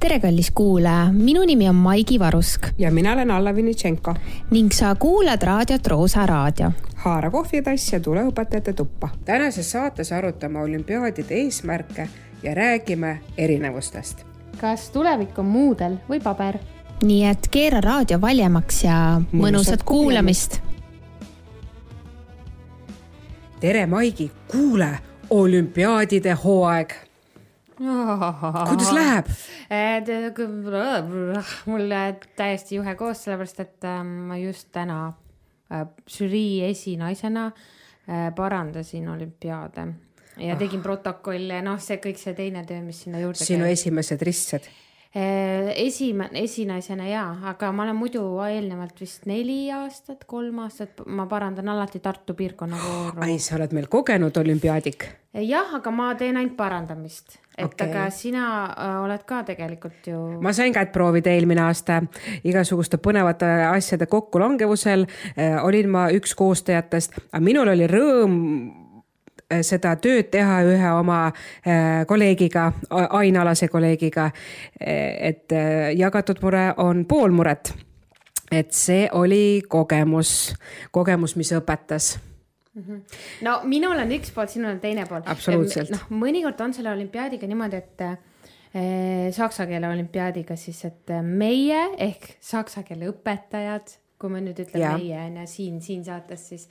tere, 0.00 0.20
kallis 0.20 0.50
kuulaja, 0.50 1.08
minu 1.12 1.42
nimi 1.46 1.68
on 1.68 1.74
Maigi 1.74 2.18
Varusk. 2.18 2.66
ja 2.78 2.90
mina 2.90 3.12
olen 3.12 3.30
Alla 3.30 3.54
Vinitšenko. 3.54 4.14
ning 4.50 4.70
sa 4.72 4.94
kuulad 4.94 5.42
raadiot 5.42 5.86
Roosa 5.86 6.26
Raadio. 6.26 6.72
haara 6.96 7.30
kohvitass 7.30 7.92
ja 7.92 8.00
tule 8.00 8.22
õpetajate 8.24 8.72
tuppa. 8.72 9.08
tänases 9.24 9.70
saates 9.72 10.12
arutame 10.12 10.58
olümpiaadide 10.58 11.34
eesmärke 11.34 12.08
ja 12.42 12.54
räägime 12.54 13.18
erinevustest. 13.38 14.24
kas 14.60 14.90
tulevik 14.90 15.38
on 15.38 15.44
muudel 15.46 15.96
või 16.10 16.22
paber? 16.22 16.58
nii 17.04 17.24
et 17.26 17.48
keera 17.50 17.80
raadio 17.80 18.20
valjemaks 18.20 18.84
ja 18.84 19.20
mõnusat 19.32 19.82
kuulamist. 19.84 20.60
tere, 23.60 23.86
Maigi, 23.86 24.30
kuule, 24.48 24.98
olümpiaadide 25.30 26.32
hooaeg 26.32 26.92
kuidas 27.76 28.92
läheb? 28.96 29.30
mul 31.66 31.94
täiesti 32.38 32.78
juhe 32.78 32.94
koos, 32.98 33.24
sellepärast 33.26 33.60
et 33.64 33.86
ähm, 33.88 34.14
ma 34.30 34.38
just 34.40 34.70
täna 34.74 35.00
äh, 35.72 35.86
žürii 36.10 36.64
esinaisena 36.70 37.50
äh, 37.50 38.28
parandasin 38.36 39.08
olümpiaade 39.12 39.86
ja 40.40 40.56
tegin 40.56 40.82
protokolle, 40.84 41.62
noh, 41.64 41.78
see 41.80 42.00
kõik 42.02 42.20
see 42.20 42.34
teine 42.36 42.64
töö, 42.68 42.82
mis 42.84 43.04
sinna 43.06 43.22
juurde 43.22 43.40
käib. 43.40 43.54
sinu 43.54 43.68
esimesed 43.70 44.24
ristsed 44.26 44.68
Äh, 45.16 45.72
esime-, 45.86 46.28
esinaisena 46.36 47.06
jaa, 47.08 47.28
aga 47.48 47.70
ma 47.72 47.86
olen 47.86 47.96
muidu 47.96 48.20
eelnevalt 48.44 48.98
vist 49.00 49.24
neli 49.24 49.70
aastat, 49.72 50.26
kolm 50.28 50.58
aastat, 50.66 51.00
ma 51.08 51.24
parandan 51.30 51.70
alati 51.72 52.02
Tartu 52.04 52.34
piirkonna 52.36 52.76
vooru. 52.82 53.22
ai, 53.24 53.38
sa 53.40 53.56
oled 53.56 53.72
meil 53.72 53.88
kogenud 53.88 54.36
olümpiaadik? 54.36 55.08
jah, 55.40 55.72
aga 55.78 55.94
ma 55.94 56.10
teen 56.20 56.36
ainult 56.36 56.58
parandamist, 56.60 57.38
et 57.56 57.64
okay. 57.64 57.88
aga 57.88 58.10
sina 58.12 58.44
äh, 58.68 58.94
oled 59.06 59.24
ka 59.24 59.40
tegelikult 59.54 60.12
ju. 60.12 60.20
ma 60.44 60.52
sain 60.52 60.76
kätt 60.76 60.92
proovida 60.92 61.32
eelmine 61.32 61.64
aasta 61.64 62.02
igasuguste 62.44 63.00
põnevate 63.00 63.48
asjade 63.70 64.10
kokkulangevusel 64.12 65.08
äh,. 65.08 65.62
olin 65.64 65.94
ma 65.96 66.10
üks 66.12 66.36
koostajatest, 66.36 67.16
aga 67.30 67.46
minul 67.48 67.72
oli 67.72 67.88
rõõm 67.88 68.36
Äh, 68.36 68.85
seda 69.62 69.94
tööd 70.02 70.30
teha 70.32 70.60
ühe 70.66 70.92
oma 70.98 71.26
äh, 71.28 72.04
kolleegiga, 72.08 72.70
ainealase 72.90 73.68
kolleegiga. 73.70 74.30
Äh, 74.80 75.30
et 75.30 75.54
jagatud 75.96 76.42
mure 76.42 76.68
on 76.82 77.04
pool 77.06 77.34
muret. 77.34 77.74
et 78.52 78.70
see 78.72 79.08
oli 79.12 79.62
kogemus, 79.68 80.54
kogemus, 80.90 81.36
mis 81.36 81.52
õpetas. 81.52 82.18
-hmm. 82.76 83.00
no 83.42 83.60
minul 83.64 83.98
on 83.98 84.12
üks 84.12 84.30
pool, 84.30 84.46
sinul 84.46 84.70
on 84.70 84.80
teine 84.80 85.06
pool. 85.06 85.22
absoluutselt. 85.26 85.90
noh, 85.90 86.06
mõnikord 86.10 86.60
on 86.60 86.74
selle 86.74 86.90
olümpiaadiga 86.90 87.46
niimoodi, 87.46 87.76
et 87.76 88.02
saksa 89.32 89.66
keele 89.66 89.88
olümpiaadiga 89.88 90.56
siis, 90.56 90.84
et 90.84 91.10
meie 91.22 91.88
ehk 91.98 92.36
saksa 92.40 92.82
keele 92.82 93.08
õpetajad, 93.08 93.96
kui 94.18 94.30
me 94.30 94.40
nüüd 94.40 94.60
ütleme 94.64 94.94
meie 94.98 95.24
on 95.26 95.40
ju 95.40 95.46
siin, 95.46 95.80
siin 95.82 96.04
saates 96.04 96.48
siis 96.48 96.68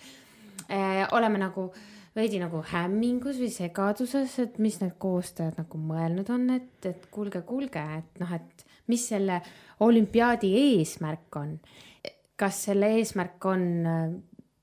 eh, 0.70 1.03
oleme 1.12 1.40
nagu 1.42 1.70
eh, 1.73 1.95
veidi 2.16 2.40
nagu 2.40 2.62
hämmingus 2.72 3.40
või 3.42 3.52
segaduses, 3.52 4.38
et 4.44 4.60
mis 4.64 4.80
need 4.82 4.96
koostajad 5.02 5.60
nagu 5.60 5.80
mõelnud 5.82 6.30
on, 6.32 6.48
et, 6.56 6.78
et 6.88 7.10
kuulge, 7.12 7.42
kuulge, 7.48 7.84
et 8.00 8.22
noh, 8.22 8.32
et 8.36 8.66
mis 8.92 9.04
selle 9.12 9.42
olümpiaadi 9.84 10.54
eesmärk 10.62 11.42
on. 11.42 11.58
kas 12.36 12.64
selle 12.68 12.90
eesmärk 12.98 13.46
on 13.48 13.62
äh, 13.88 14.10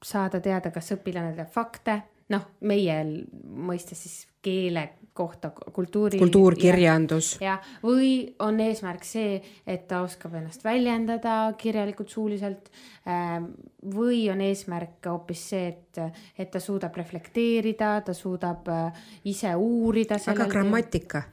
saada 0.04 0.40
teada, 0.44 0.70
kas 0.70 0.92
õpilane 0.92 1.32
teab 1.36 1.48
fakte, 1.52 2.02
noh, 2.32 2.50
meie 2.60 2.98
mõistes 3.44 4.04
siis 4.04 4.18
keele 4.42 4.88
kohta 5.12 5.50
kultuuri. 5.50 6.18
kultuurkirjandus. 6.18 7.36
ja, 7.40 7.58
või 7.84 8.34
on 8.40 8.60
eesmärk 8.60 9.04
see, 9.04 9.36
et 9.66 9.86
ta 9.88 10.00
oskab 10.06 10.34
ennast 10.40 10.64
väljendada 10.64 11.52
kirjalikult, 11.58 12.08
suuliselt. 12.08 12.70
Ähm, 13.08 13.52
või 13.94 14.28
on 14.30 14.40
eesmärk 14.40 15.04
hoopis 15.10 15.48
see, 15.52 15.66
et, 15.68 15.98
et 16.38 16.50
ta 16.50 16.60
suudab 16.62 16.96
reflekteerida, 16.96 17.96
ta 18.06 18.14
suudab 18.14 18.68
äh, 18.72 19.02
ise 19.24 19.54
uurida. 19.56 20.20
aga 20.32 20.46
grammatika? 20.46 21.26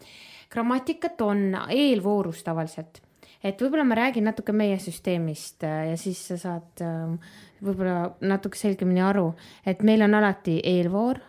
grammatikat 0.50 1.22
on 1.22 1.54
eelvoorus 1.70 2.42
tavaliselt 2.44 3.04
et 3.44 3.62
võib-olla 3.62 3.86
ma 3.86 3.96
räägin 4.00 4.26
natuke 4.26 4.52
meie 4.52 4.80
süsteemist 4.82 5.64
äh, 5.64 5.92
ja 5.92 5.98
siis 5.98 6.20
sa 6.32 6.40
saad 6.42 6.82
ähm, 6.84 7.20
võib-olla 7.64 8.16
natuke 8.26 8.58
selgemini 8.58 9.04
aru, 9.06 9.30
et 9.66 9.84
meil 9.86 10.02
on 10.04 10.18
alati 10.20 10.58
eelvoor 10.66 11.22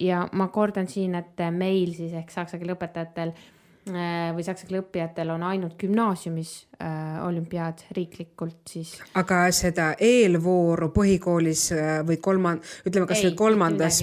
ja 0.00 0.28
ma 0.32 0.48
kordan 0.52 0.88
siin, 0.90 1.14
et 1.14 1.42
meil 1.54 1.92
siis 1.96 2.12
ehk 2.12 2.32
saksa 2.32 2.58
keele 2.58 2.74
õpetajatel 2.74 3.30
äh, 3.32 4.30
või 4.36 4.44
saksa 4.46 4.66
keele 4.68 4.82
õppijatel 4.82 5.30
on 5.34 5.44
ainult 5.46 5.76
gümnaasiumis 5.80 6.52
äh, 6.78 7.20
olümpiaad 7.26 7.84
riiklikult 7.96 8.74
siis. 8.74 8.96
aga 9.20 9.44
seda 9.54 9.92
eelvooru 9.98 10.90
põhikoolis 10.94 11.66
äh, 11.76 11.92
või 12.06 12.18
kolmand-, 12.22 12.72
ütleme, 12.86 13.08
kas 13.10 13.24
ei, 13.24 13.36
kolmandas 13.38 14.02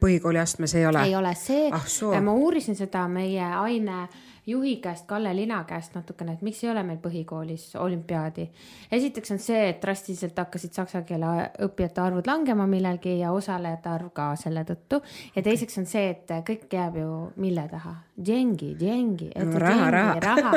põhikooliastmes 0.00 0.76
ei 0.80 0.86
ole? 0.90 1.06
ei 1.10 1.16
ole, 1.18 1.34
see 1.38 1.70
ah,, 1.72 2.20
ma 2.22 2.36
uurisin 2.36 2.78
seda 2.78 3.06
meie 3.10 3.48
aine 3.62 4.04
äh, 4.04 4.20
juhi 4.46 4.76
käest, 4.76 5.06
Kalle 5.06 5.36
Lina 5.36 5.64
käest 5.64 5.94
natukene, 5.94 6.32
et 6.32 6.42
miks 6.42 6.64
ei 6.64 6.70
ole 6.70 6.82
meil 6.82 6.98
põhikoolis 6.98 7.76
olümpiaadi. 7.78 8.48
esiteks 8.92 9.30
on 9.30 9.38
see, 9.38 9.68
et 9.68 9.82
drastiliselt 9.82 10.38
hakkasid 10.38 10.72
saksa 10.74 11.02
keele 11.06 11.26
õppijate 11.62 12.02
arvud 12.02 12.26
langema 12.26 12.66
millalgi 12.66 13.18
ja 13.20 13.32
osalejate 13.32 13.88
arv 13.88 14.10
ka 14.14 14.32
selle 14.36 14.64
tõttu. 14.66 15.02
ja 15.36 15.42
teiseks 15.42 15.78
on 15.78 15.86
see, 15.86 16.10
et 16.10 16.34
kõik 16.48 16.66
jääb 16.72 16.98
ju 16.98 17.12
mille 17.36 17.68
taha, 17.70 17.94
džengi, 18.22 18.72
džengi, 18.80 19.30
et 19.34 19.46
no, 19.46 19.62
raha, 19.62 19.90
raha, 19.90 20.18
raha. 20.26 20.52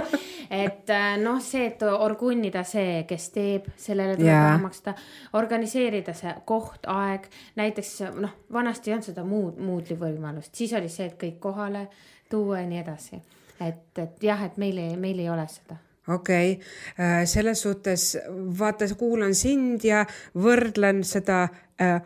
et 0.50 0.90
äh, 0.90 1.14
noh, 1.22 1.40
see, 1.42 1.68
et 1.70 1.86
orgunnida 1.86 2.64
see, 2.64 3.04
kes 3.08 3.30
teeb, 3.38 3.70
sellele 3.78 4.18
tuleb 4.18 4.34
raha 4.34 4.58
maksta, 4.66 4.96
organiseerida 5.38 6.18
see 6.18 6.34
koht, 6.46 6.90
aeg, 6.90 7.30
näiteks 7.62 7.96
noh, 8.18 8.34
vanasti 8.54 8.90
ei 8.90 8.98
olnud 8.98 9.12
seda 9.14 9.30
muud, 9.30 9.62
muud 9.62 9.94
võimalust, 9.94 10.56
siis 10.58 10.74
oli 10.74 10.90
see, 10.90 11.12
et 11.12 11.22
kõik 11.22 11.40
kohale 11.40 11.88
tuua 12.30 12.64
ja 12.64 12.68
nii 12.68 12.82
edasi 12.82 13.22
et, 13.60 13.98
et 13.98 14.24
jah, 14.24 14.46
et 14.46 14.58
meil 14.58 14.78
ei, 14.78 14.96
meil 14.98 15.20
ei 15.20 15.30
ole 15.30 15.48
seda 15.52 15.80
okei 16.08 16.52
okay., 16.52 16.66
äh, 17.00 17.26
selles 17.26 17.62
suhtes 17.62 18.18
vaata, 18.60 18.88
kuulan 18.98 19.36
sind 19.36 19.84
ja 19.84 20.06
võrdlen 20.38 21.04
seda 21.04 21.48
äh, 21.82 21.98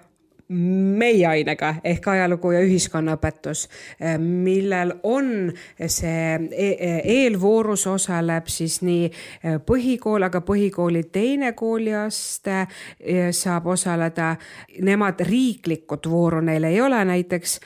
meie 0.50 1.28
ainega 1.30 1.76
ehk 1.86 2.08
ajalugu 2.10 2.56
ja 2.56 2.62
ühiskonnaõpetus, 2.66 3.68
äh, 4.02 4.16
millel 4.20 4.96
on 5.04 5.52
see 5.86 6.40
e 6.52 6.70
e 6.74 6.94
eelvoorus 7.20 7.86
osaleb 7.92 8.48
siis 8.50 8.80
nii 8.82 9.12
põhikool, 9.66 10.26
aga 10.26 10.42
põhikooli 10.42 11.04
teine 11.12 11.54
kooliaste 11.54 12.66
saab 13.36 13.68
osaleda. 13.76 14.36
Nemad 14.82 15.22
riiklikut 15.28 16.10
vooru 16.10 16.42
neil 16.42 16.64
ei 16.64 16.82
ole 16.82 17.04
näiteks 17.06 17.60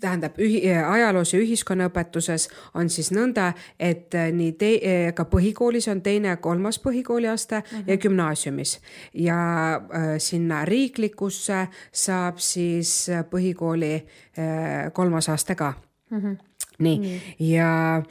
tähendab 0.00 0.38
ühi, 0.38 0.62
ajaloos 0.72 1.32
ja 1.34 1.40
ühiskonnaõpetuses 1.42 2.48
on 2.74 2.90
siis 2.92 3.10
nõnda, 3.14 3.52
et 3.78 4.14
äh, 4.14 4.30
nii 4.34 4.52
te, 4.58 4.72
äh, 4.78 5.12
ka 5.14 5.26
põhikoolis 5.30 5.90
on 5.92 6.02
teine 6.02 6.32
ja 6.34 6.36
kolmas 6.36 6.80
põhikooliaste 6.84 7.60
mm 7.60 7.78
-hmm. 7.78 7.84
ja 7.86 7.96
gümnaasiumis 7.96 8.80
ja 9.14 9.38
äh, 9.74 10.08
sinna 10.18 10.64
riiklikusse 10.64 11.68
saab 11.92 12.38
siis 12.38 13.10
põhikooli 13.30 13.94
äh, 13.94 14.92
kolmas 14.92 15.28
aste 15.28 15.54
ka 15.54 15.74
mm. 16.10 16.18
-hmm 16.18 16.36
nii, 16.78 16.98
nii., 16.98 17.52
ja 17.52 18.02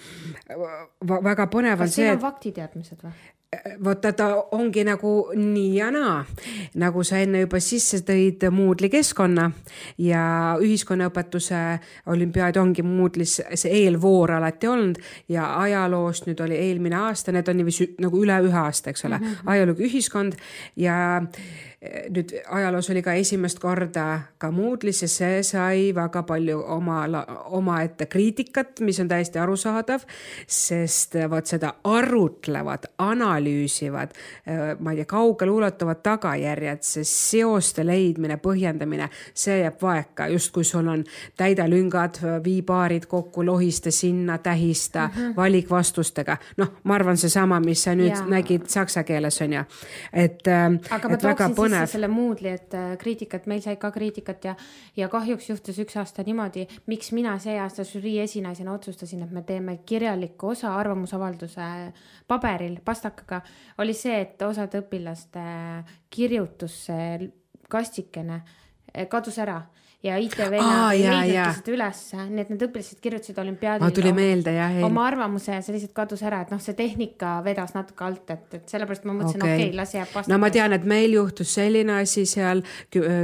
väga 1.24 1.48
põnev 1.48 1.82
on 1.82 1.88
see. 1.88 1.88
kas 1.88 1.96
siin 1.96 2.12
on 2.12 2.20
faktiteadmised 2.20 3.04
või? 3.04 3.12
Vaata, 3.84 4.12
ta 4.14 4.28
ongi 4.52 4.84
nagu 4.84 5.12
nii 5.36 5.76
ja 5.78 5.88
naa, 5.92 6.18
nagu 6.82 7.04
sa 7.08 7.22
enne 7.24 7.46
juba 7.46 7.62
sisse 7.64 8.02
tõid 8.08 8.44
Moodle'i 8.52 8.92
keskkonna 8.92 9.46
ja 10.04 10.24
ühiskonnaõpetuse 10.64 11.62
olümpiaad 12.12 12.60
ongi 12.60 12.84
Moodle'is 12.84 13.38
see 13.54 13.84
eelvoor 13.84 14.36
alati 14.38 14.68
olnud 14.68 15.00
ja 15.32 15.54
ajaloost 15.62 16.28
nüüd 16.28 16.44
oli 16.44 16.60
eelmine 16.60 17.00
aasta, 17.08 17.32
need 17.32 17.48
on 17.48 17.62
niiviisi 17.62 17.94
nagu 18.04 18.20
üle 18.24 18.42
ühe 18.50 18.60
aasta, 18.66 18.92
eks 18.92 19.08
ole 19.08 19.22
mm 19.22 19.26
-hmm., 19.26 19.52
ajalugu, 19.56 19.88
ühiskond 19.88 20.36
ja 20.76 20.98
nüüd 21.86 22.32
ajaloos 22.50 22.90
oli 22.90 23.02
ka 23.06 23.14
esimest 23.14 23.60
korda 23.62 24.06
ka 24.42 24.50
Moodle'is 24.52 25.04
ja 25.04 25.08
see 25.12 25.42
sai 25.46 25.82
väga 25.96 26.24
palju 26.26 26.64
oma, 26.74 27.04
omaette 27.54 28.08
kriitikat, 28.10 28.80
mis 28.82 28.98
on 29.00 29.08
täiesti 29.08 29.38
arusaadav, 29.40 30.02
sest 30.50 31.20
vot 31.30 31.46
seda 31.46 31.76
arutlevad, 31.86 32.88
analüüsivad, 32.98 34.16
ma 34.80 34.94
ei 34.94 35.04
tea, 35.04 35.10
kaugeleulatuvad 35.12 36.02
tagajärjed, 36.06 36.82
see 36.82 37.06
seoste 37.06 37.86
leidmine, 37.86 38.40
põhjendamine, 38.42 39.12
see 39.38 39.60
jääb 39.62 39.78
vaeka, 39.82 40.32
justkui 40.34 40.66
sul 40.66 40.90
on 40.90 41.06
täida 41.38 41.70
lüngad, 41.70 42.18
vii 42.44 42.66
paarid 42.66 43.06
kokku, 43.06 43.46
lohista 43.46 43.94
sinna, 43.94 44.38
tähista 44.38 45.08
mm 45.08 45.22
-hmm. 45.22 45.36
valikvastustega. 45.36 46.38
noh, 46.58 46.74
ma 46.84 46.96
arvan, 46.96 47.18
seesama, 47.18 47.60
mis 47.60 47.84
sa 47.84 47.96
nüüd 47.96 48.18
ja. 48.18 48.26
nägid 48.26 48.66
saksa 48.66 49.04
keeles 49.04 49.42
on 49.42 49.54
ju, 49.54 49.64
et. 50.14 50.42
aga 50.90 51.10
ma 51.10 51.18
tooksin 51.18 51.67
põnev 51.68 51.88
selle 51.92 52.10
Moodle'i, 52.12 52.54
et 52.58 52.76
äh, 52.78 52.90
kriitikat, 53.00 53.48
meil 53.52 53.62
sai 53.64 53.78
ka 53.82 53.92
kriitikat 53.94 54.50
ja, 54.50 54.56
ja 54.98 55.10
kahjuks 55.12 55.50
juhtus 55.52 55.80
üks 55.84 55.98
aasta 56.02 56.26
niimoodi, 56.28 56.66
miks 56.92 57.12
mina 57.16 57.38
see 57.44 57.58
aasta 57.62 57.86
žürii 57.88 58.18
esinaisena 58.24 58.74
otsustasin, 58.74 59.26
et 59.28 59.34
me 59.36 59.44
teeme 59.48 59.80
kirjaliku 59.86 60.54
osa 60.56 60.76
arvamusavalduse 60.80 61.72
paberil 62.28 62.80
pastakaga, 62.86 63.42
oli 63.84 63.96
see, 63.98 64.22
et 64.26 64.48
osade 64.48 64.82
õpilaste 64.84 65.44
kirjutus, 66.14 66.86
see 66.88 67.32
kastikene 67.68 68.42
kadus 69.12 69.38
ära 69.44 69.60
ja 70.04 70.18
IT-vennad 70.22 70.94
ei 70.94 71.04
leidnud 71.04 71.58
seda 71.58 71.74
ülesse, 71.74 72.20
nii 72.30 72.44
et 72.44 72.52
need 72.54 72.64
õpilased 72.68 73.00
kirjutasid 73.02 73.40
olümpiaadil. 73.42 73.94
tuli 73.98 74.14
meelde 74.14 74.54
jah. 74.54 74.78
oma 74.86 75.08
arvamuse 75.10 75.56
ja 75.56 75.64
see 75.66 75.74
lihtsalt 75.74 75.96
kadus 75.98 76.22
ära, 76.28 76.44
et 76.46 76.54
noh, 76.54 76.62
see 76.62 76.78
tehnika 76.78 77.38
vedas 77.46 77.74
natuke 77.74 78.06
alt, 78.06 78.30
et, 78.34 78.46
et 78.60 78.74
sellepärast 78.76 79.08
ma 79.10 79.18
mõtlesin, 79.18 79.42
okei 79.42 79.56
okay. 79.56 79.68
okay,, 79.72 79.78
las 79.80 79.96
jääb 79.98 80.14
vastu. 80.14 80.34
no 80.34 80.40
ma 80.42 80.52
tean, 80.54 80.78
et 80.78 80.86
meil 80.88 81.18
juhtus 81.18 81.56
selline 81.58 81.98
asi 82.04 82.28
seal 82.30 82.62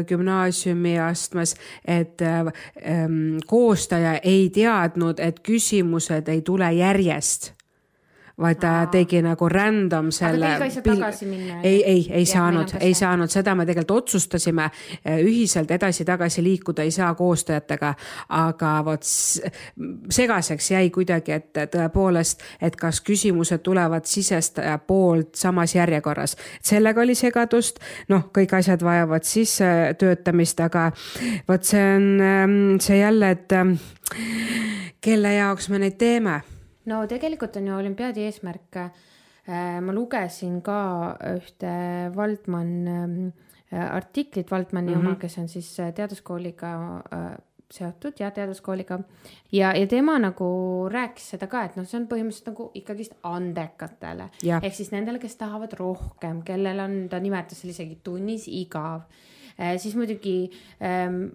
gümnaasiumi 0.09 0.97
astmes, 1.05 1.55
et 1.85 2.25
ähm, 2.25 3.19
koostaja 3.47 4.17
ei 4.23 4.47
teadnud, 4.53 5.21
et 5.21 5.43
küsimused 5.45 6.33
ei 6.33 6.41
tule 6.41 6.73
järjest 6.73 7.53
vaid 8.41 8.57
ta 8.57 8.69
Aa. 8.79 8.85
tegi 8.89 9.21
nagu 9.21 9.49
random 9.49 10.09
selle. 10.11 10.47
aga 10.55 10.57
teil 10.57 10.59
ka 10.59 10.65
ei 10.65 10.71
saa 10.71 10.83
tagasi 10.83 11.25
minna? 11.29 11.59
ei, 11.63 11.83
ei, 11.85 12.07
ei 12.11 12.25
saanud, 12.25 12.71
ei 12.79 12.93
saanud, 12.97 13.29
seda 13.29 13.53
me 13.55 13.65
tegelikult 13.65 14.03
otsustasime 14.03 14.69
eh, 15.05 15.19
ühiselt 15.21 15.71
edasi-tagasi 15.71 16.43
liikuda 16.43 16.81
ei 16.83 16.91
saa 16.91 17.13
koostajatega, 17.13 17.93
aga 18.29 18.71
vot 18.85 19.05
segaseks 20.09 20.71
jäi 20.71 20.89
kuidagi, 20.89 21.35
et 21.37 21.61
tõepoolest, 21.75 22.41
et 22.61 22.75
kas 22.75 23.03
küsimused 23.05 23.61
tulevad 23.63 24.09
sisestaja 24.09 24.77
poolt 24.77 25.35
samas 25.37 25.75
järjekorras. 25.75 26.35
sellega 26.61 27.01
oli 27.01 27.15
segadust, 27.15 27.79
noh, 28.09 28.31
kõik 28.33 28.57
asjad 28.57 28.81
vajavad 28.81 29.29
sissetöötamist, 29.29 30.59
aga 30.59 30.89
vot 31.47 31.69
see 31.69 31.85
on 31.95 32.09
ehm, 32.21 32.57
see 32.81 32.97
jälle, 32.97 33.29
et 33.37 33.51
ehm, 33.51 33.75
kelle 35.01 35.35
jaoks 35.37 35.69
me 35.69 35.83
neid 35.85 36.01
teeme 36.01 36.41
no 36.85 37.03
tegelikult 37.07 37.57
on 37.59 37.67
ju 37.67 37.77
olümpiaadi 37.77 38.27
eesmärk, 38.27 38.77
äh, 38.81 39.79
ma 39.81 39.95
lugesin 39.95 40.61
ka 40.65 40.79
ühte 41.33 41.73
Waldmann 42.15 42.87
äh, 42.87 43.87
artiklit, 43.89 44.51
Waldmanni 44.51 44.95
mm 44.95 45.01
-hmm. 45.01 45.07
oma, 45.07 45.19
kes 45.19 45.37
on 45.37 45.47
siis 45.47 45.79
äh, 45.79 45.93
teaduskooliga 45.93 46.73
seotud 47.73 48.19
ja 48.19 48.31
teaduskooliga 48.31 48.99
ja, 49.51 49.73
ja 49.73 49.87
tema 49.87 50.19
nagu 50.19 50.47
rääkis 50.91 51.29
seda 51.33 51.47
ka, 51.49 51.63
et 51.65 51.77
noh, 51.79 51.87
see 51.89 51.99
on 51.99 52.07
põhimõtteliselt 52.11 52.51
nagu 52.51 52.69
ikkagist 52.77 53.15
andekatele 53.25 54.29
ehk 54.59 54.75
siis 54.77 54.91
nendele, 54.93 55.21
kes 55.21 55.35
tahavad 55.39 55.73
rohkem, 55.79 56.43
kellel 56.45 56.83
on, 56.85 56.97
ta 57.09 57.21
nimetas 57.23 57.63
seal 57.63 57.73
isegi 57.73 57.97
tunnis 58.05 58.45
igav 58.47 59.07
eh,. 59.57 59.77
siis 59.81 59.95
muidugi 59.97 60.51
ähm, 60.81 61.25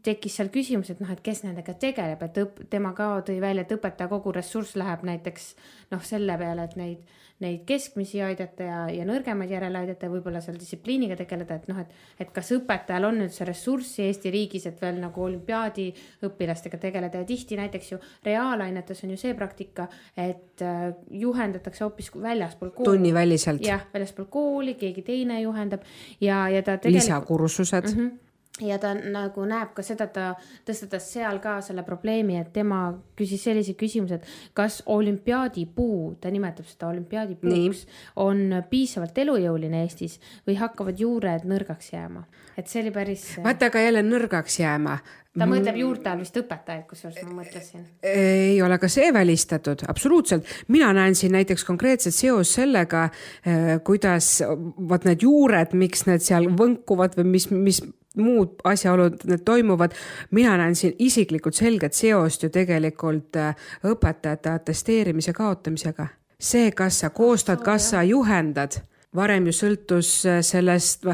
tekkis 0.00 0.38
seal 0.38 0.48
küsimus, 0.52 0.88
et 0.92 1.00
noh, 1.02 1.10
et 1.12 1.20
kes 1.24 1.42
nendega 1.44 1.74
tegeleb, 1.76 2.22
et 2.24 2.38
õp-, 2.40 2.62
tema 2.72 2.94
ka 2.96 3.18
tõi 3.26 3.36
välja, 3.42 3.66
et 3.66 3.74
õpetaja 3.74 4.08
kogu 4.08 4.32
ressurss 4.32 4.78
läheb 4.80 5.02
näiteks 5.04 5.50
noh, 5.92 6.00
selle 6.06 6.38
peale, 6.40 6.64
et 6.64 6.78
neid, 6.80 7.18
neid 7.44 7.66
keskmisi 7.68 8.22
aidata 8.24 8.64
ja, 8.64 8.78
ja 8.94 9.04
nõrgemaid 9.04 9.52
järele 9.52 9.82
aidata 9.82 10.08
ja 10.08 10.14
võib-olla 10.14 10.40
seal 10.40 10.56
distsipliiniga 10.56 11.18
tegeleda, 11.20 11.60
et 11.60 11.68
noh, 11.68 11.82
et, 11.84 11.92
et 12.24 12.32
kas 12.32 12.54
õpetajal 12.56 13.08
on 13.10 13.20
üldse 13.26 13.44
ressurssi 13.48 14.06
Eesti 14.06 14.32
riigis, 14.32 14.64
et 14.70 14.80
veel 14.80 14.96
nagu 15.02 15.26
olümpiaadi 15.26 15.86
õpilastega 16.30 16.80
tegeleda 16.86 17.20
ja 17.20 17.28
tihti 17.28 17.60
näiteks 17.60 17.92
ju 17.92 18.00
reaalainetes 18.24 19.04
on 19.04 19.12
ju 19.12 19.20
see 19.20 19.36
praktika, 19.36 19.90
et 20.16 20.64
äh, 20.64 20.88
juhendatakse 21.20 21.84
hoopis 21.84 22.14
väljaspool 22.16 22.72
kooli. 22.72 22.94
tunniväliselt. 22.94 23.60
jah, 23.68 23.84
väljaspool 23.92 24.32
kooli, 24.32 24.78
keegi 24.80 25.04
teine 25.04 25.42
juhendab 25.44 25.84
ja, 26.16 26.46
ja 26.48 26.64
ta 26.64 26.78
tegelikult. 26.78 27.02
lisakursused 27.02 27.92
mm. 27.92 27.98
-hmm 27.98 28.21
ja 28.60 28.76
ta 28.80 28.92
nagu 28.94 29.44
näeb 29.48 29.72
ka 29.76 29.84
seda, 29.84 30.06
ta 30.12 30.26
tõstatas 30.66 31.06
seal 31.14 31.38
ka 31.42 31.56
selle 31.64 31.84
probleemi, 31.86 32.36
et 32.40 32.50
tema 32.52 32.84
küsis 33.16 33.46
sellise 33.46 33.72
küsimuse, 33.78 34.18
et 34.20 34.52
kas 34.56 34.82
olümpiaadipuu, 34.92 36.18
ta 36.20 36.30
nimetab 36.32 36.68
seda 36.68 36.90
olümpiaadipuuks, 36.92 37.86
on 38.20 38.60
piisavalt 38.70 39.16
elujõuline 39.24 39.82
Eestis 39.86 40.18
või 40.48 40.58
hakkavad 40.60 41.00
juured 41.00 41.48
nõrgaks 41.48 41.94
jääma, 41.94 42.26
et 42.56 42.68
see 42.68 42.84
oli 42.84 42.92
päris. 42.94 43.26
vaata, 43.42 43.72
aga 43.72 43.86
jälle 43.86 44.04
nõrgaks 44.04 44.60
jääma. 44.60 44.98
ta 45.38 45.48
mõtleb 45.48 45.80
juurde 45.80 46.10
all 46.12 46.20
vist 46.20 46.36
õpetajaid, 46.36 46.84
kusjuures 46.90 47.24
ma 47.24 47.38
mõtlesin. 47.38 47.88
ei 48.04 48.60
ole 48.62 48.76
ka 48.78 48.92
see 48.92 49.08
välistatud, 49.16 49.86
absoluutselt. 49.88 50.44
mina 50.68 50.92
näen 50.92 51.16
siin 51.16 51.32
näiteks 51.32 51.64
konkreetset 51.64 52.14
seos 52.14 52.52
sellega, 52.52 53.08
eh, 53.46 53.80
kuidas 53.80 54.42
vot 54.76 55.08
need 55.08 55.24
juured, 55.24 55.72
miks 55.72 56.04
need 56.06 56.20
seal 56.20 56.52
võnkuvad 56.52 57.16
või 57.16 57.32
mis, 57.32 57.50
mis 57.50 57.82
muud 58.16 58.60
asjaolud 58.64 59.24
need 59.24 59.44
toimuvad. 59.44 59.92
mina 60.30 60.56
näen 60.56 60.74
siin 60.76 60.96
isiklikult 60.98 61.54
selget 61.54 61.94
seost 61.94 62.42
ju 62.42 62.50
tegelikult 62.50 63.36
äh, 63.36 63.56
õpetajate 63.84 64.50
atesteerimise 64.50 65.32
kaotamisega. 65.32 66.06
see, 66.38 66.70
kas 66.70 67.00
sa 67.00 67.10
koostad, 67.10 67.62
kas 67.62 67.90
sa 67.90 68.02
juhendad 68.02 68.82
varem 69.16 69.46
ju 69.48 69.54
sõltus 69.56 70.10
äh, 70.28 70.40
sellest, 70.44 71.06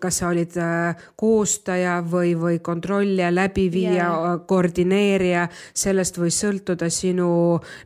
kas 0.00 0.18
sa 0.20 0.30
olid 0.32 0.56
äh, 0.58 1.02
koostaja 1.18 1.98
või, 2.02 2.32
või 2.38 2.58
kontrollija, 2.64 3.30
läbiviija 3.34 3.92
yeah., 3.94 4.40
koordineerija, 4.48 5.46
sellest 5.74 6.18
võis 6.18 6.40
sõltuda 6.42 6.90
sinu 6.90 7.30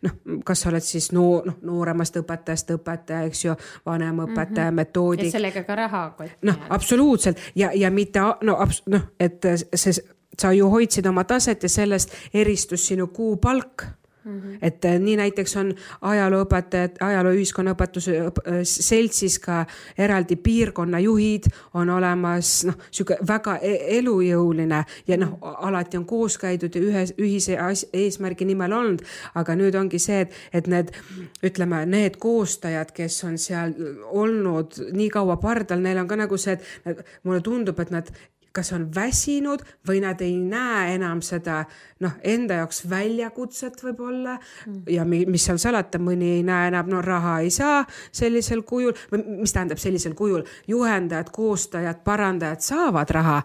noh, 0.06 0.16
kas 0.46 0.64
sa 0.64 0.70
oled 0.72 0.86
siis 0.86 1.10
noor, 1.12 1.46
noh, 1.50 1.60
nooremast 1.68 2.16
õpetajast 2.22 2.74
õpetaja, 2.78 3.28
eks 3.28 3.44
ju, 3.44 3.56
vanem 3.86 4.24
õpetaja 4.24 4.66
mm, 4.66 4.68
-hmm. 4.68 4.80
metoodik. 4.80 5.28
ja 5.28 5.38
sellega 5.38 5.64
ka 5.68 5.78
raha 5.84 6.04
kotti. 6.16 6.38
noh, 6.48 6.66
absoluutselt 6.70 7.38
ja, 7.54 7.70
ja 7.74 7.90
mitte 7.90 8.20
no, 8.42 8.58
noh, 8.86 9.08
et 9.20 9.44
see, 9.74 9.92
sa 10.38 10.52
ju 10.52 10.70
hoidsid 10.72 11.06
oma 11.06 11.24
taset 11.24 11.62
ja 11.62 11.68
sellest 11.68 12.14
eristus 12.34 12.86
sinu 12.86 13.06
kuupalk 13.12 13.84
Mm 14.24 14.40
-hmm. 14.40 14.58
et 14.62 14.84
äh, 14.84 14.98
nii 15.00 15.16
näiteks 15.16 15.56
on 15.56 15.74
ajalooõpetajad, 16.00 16.90
ajaloo 17.00 17.32
ühiskonnaõpetuse 17.32 18.16
äh, 18.18 18.60
seltsis 18.62 19.38
ka 19.38 19.66
eraldi 19.98 20.36
piirkonnajuhid 20.36 21.48
on 21.74 21.90
olemas, 21.90 22.64
noh, 22.64 22.74
sihuke 22.90 23.16
väga 23.28 23.56
e-, 23.62 23.98
elujõuline 23.98 24.84
ja 25.06 25.16
noh, 25.16 25.38
alati 25.42 25.96
on 25.96 26.04
koos 26.06 26.38
käidud 26.38 26.74
ja 26.74 26.82
ühe 26.82 27.04
ühise 27.18 27.58
eesmärgi 27.92 28.44
nimel 28.44 28.72
olnud, 28.72 29.02
aga 29.34 29.56
nüüd 29.58 29.74
ongi 29.74 29.98
see, 29.98 30.20
et, 30.20 30.32
et 30.52 30.66
need 30.66 30.94
ütleme, 31.42 31.86
need 31.86 32.16
koostajad, 32.16 32.92
kes 32.94 33.24
on 33.24 33.38
seal 33.38 33.74
olnud 34.04 34.78
nii 34.92 35.10
kaua 35.10 35.36
pardal, 35.36 35.82
neil 35.82 35.98
on 35.98 36.08
ka 36.08 36.16
nagu 36.16 36.38
see, 36.38 36.58
et 36.86 37.04
mulle 37.22 37.40
tundub, 37.40 37.80
et 37.80 37.90
nad 37.90 38.14
kas 38.52 38.72
on 38.72 38.86
väsinud 38.94 39.62
või 39.88 40.02
nad 40.04 40.20
ei 40.24 40.36
näe 40.36 40.94
enam 40.96 41.22
seda 41.24 41.62
noh, 42.04 42.14
enda 42.22 42.60
jaoks 42.62 42.82
väljakutset 42.90 43.80
võib-olla 43.84 44.36
mm. 44.36 44.82
ja 44.92 45.06
mis 45.06 45.46
seal 45.46 45.60
salata, 45.62 46.00
mõni 46.02 46.36
ei 46.36 46.44
näe 46.46 46.70
enam, 46.72 46.90
no 46.92 47.02
raha 47.04 47.38
ei 47.44 47.50
saa 47.54 47.82
sellisel 48.12 48.64
kujul 48.68 48.94
või 49.12 49.42
mis 49.42 49.54
tähendab 49.54 49.80
sellisel 49.82 50.14
kujul, 50.18 50.44
juhendajad, 50.68 51.32
koostajad, 51.32 52.02
parandajad 52.04 52.64
saavad 52.64 53.10
raha, 53.10 53.40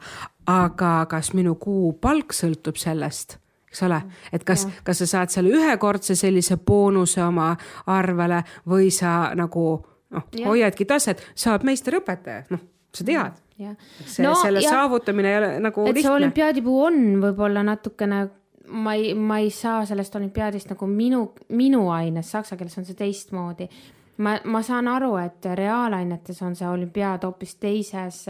aga 0.48 0.94
kas 1.10 1.34
minu 1.38 1.56
kuupalk 1.62 2.36
sõltub 2.36 2.80
sellest? 2.80 3.40
eks 3.68 3.84
ole, 3.84 4.00
et 4.34 4.44
kas, 4.48 4.64
kas 4.84 5.04
sa 5.04 5.08
saad 5.10 5.32
selle 5.32 5.52
ühekordse 5.54 6.16
sellise 6.16 6.56
boonuse 6.58 7.20
oma 7.24 7.52
arvele 7.92 8.40
või 8.70 8.88
sa 8.96 9.34
nagu 9.36 9.66
noh, 10.16 10.30
hoiadki 10.46 10.88
taset, 10.88 11.22
saab 11.36 11.68
meisterõpetaja, 11.68 12.48
noh, 12.54 12.64
sa 12.96 13.06
tead 13.06 13.44
jah. 13.60 13.76
see 14.06 14.26
no,, 14.26 14.36
selle 14.42 14.64
ja, 14.64 14.70
saavutamine 14.70 15.32
ei 15.32 15.38
ole 15.42 15.52
nagu 15.64 15.86
et 15.86 15.96
lihtne. 15.96 16.08
see 16.08 16.16
olümpiaadipuu 16.20 16.78
on 16.86 17.02
võib-olla 17.24 17.64
natukene, 17.68 18.24
ma 18.86 18.96
ei, 19.00 19.14
ma 19.14 19.42
ei 19.44 19.52
saa 19.54 19.84
sellest 19.90 20.16
olümpiaadist 20.20 20.74
nagu 20.74 20.90
minu, 20.92 21.24
minu 21.50 21.88
aines, 21.94 22.32
saksa 22.36 22.58
keeles 22.60 22.78
on 22.78 22.88
see 22.88 22.98
teistmoodi. 22.98 23.70
ma, 24.24 24.38
ma 24.46 24.64
saan 24.66 24.88
aru, 24.92 25.16
et 25.22 25.46
reaalainetes 25.56 26.42
on 26.42 26.56
see 26.58 26.70
olümpiaad 26.70 27.28
hoopis 27.28 27.56
teises 27.62 28.26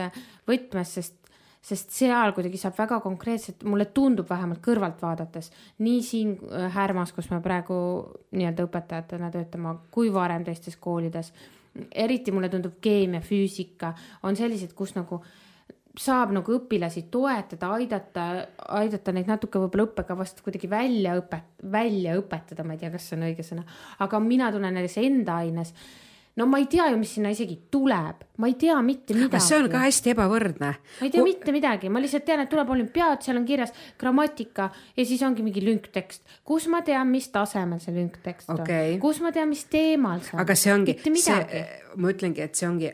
võtmes, 0.48 0.98
sest 1.00 1.24
sest 1.68 1.92
seal 1.92 2.32
kuidagi 2.36 2.60
saab 2.62 2.78
väga 2.78 3.00
konkreetselt, 3.04 3.66
mulle 3.68 3.90
tundub 3.96 4.30
vähemalt 4.30 4.62
kõrvalt 4.64 5.02
vaadates, 5.04 5.50
nii 5.84 6.02
siin 6.06 6.36
äh, 6.48 6.70
Härmas, 6.72 7.12
kus 7.16 7.28
me 7.34 7.42
praegu 7.44 7.76
nii-öelda 8.38 8.68
õpetajatena 8.70 9.32
töötame, 9.34 9.74
kui 9.92 10.12
varem 10.14 10.46
teistes 10.48 10.78
koolides 10.80 11.34
eriti 11.92 12.32
mulle 12.32 12.50
tundub 12.50 12.80
keemia, 12.82 13.22
füüsika 13.26 13.94
on 14.24 14.38
sellised, 14.40 14.74
kus 14.78 14.96
nagu 14.98 15.22
saab 15.98 16.32
nagu 16.36 16.54
õpilasi 16.54 17.08
toetada, 17.12 17.72
aidata, 17.74 18.26
aidata 18.78 19.14
neid 19.16 19.30
natuke 19.30 19.60
võib-olla 19.64 19.88
õppekavast 19.88 20.44
kuidagi 20.46 20.70
välja 20.70 21.16
õpet-, 21.18 21.64
välja 21.74 22.14
õpetada, 22.20 22.66
ma 22.66 22.76
ei 22.76 22.84
tea, 22.84 22.92
kas 22.94 23.08
see 23.10 23.18
on 23.18 23.26
õige 23.30 23.46
sõna, 23.46 23.66
aga 24.06 24.20
mina 24.22 24.52
tunnen 24.54 24.78
näiteks 24.78 25.00
enda 25.02 25.40
aines 25.42 25.74
no 26.38 26.46
ma 26.46 26.62
ei 26.62 26.68
tea 26.70 26.92
ju, 26.92 27.00
mis 27.02 27.16
sinna 27.18 27.32
isegi 27.34 27.58
tuleb, 27.74 28.27
ma 28.38 28.48
ei 28.48 28.54
tea 28.60 28.78
mitte 28.86 29.16
midagi. 29.18 29.42
see 29.44 29.58
on 29.58 29.70
ka 29.72 29.82
hästi 29.86 30.14
ebavõrdne. 30.14 30.72
ma 30.78 31.08
ei 31.08 31.14
tea 31.14 31.26
mitte 31.26 31.54
midagi, 31.56 31.90
ma 31.90 32.02
lihtsalt 32.04 32.26
tean, 32.28 32.44
et 32.44 32.52
tuleb 32.52 32.70
olümpiaad, 32.76 33.24
seal 33.26 33.40
on 33.40 33.48
kirjas 33.48 33.74
grammatika 34.00 34.70
ja 34.98 35.06
siis 35.06 35.24
ongi 35.26 35.46
mingi 35.46 35.64
lünktekst, 35.66 36.24
kus 36.48 36.68
ma 36.72 36.84
tean, 36.86 37.10
mis 37.12 37.30
tasemel 37.34 37.82
see 37.84 37.96
lünktekst 37.98 38.54
okay. 38.54 38.96
on, 38.96 39.02
kus 39.04 39.22
ma 39.26 39.34
tean, 39.36 39.50
mis 39.50 39.66
teemal 39.72 40.22
see 40.26 40.38
on. 40.38 40.44
aga 40.46 40.58
see 40.58 40.74
ongi, 40.74 40.98
see, 41.24 41.64
ma 41.98 42.14
ütlengi, 42.14 42.46
et 42.46 42.56
see 42.56 42.70
ongi 42.70 42.92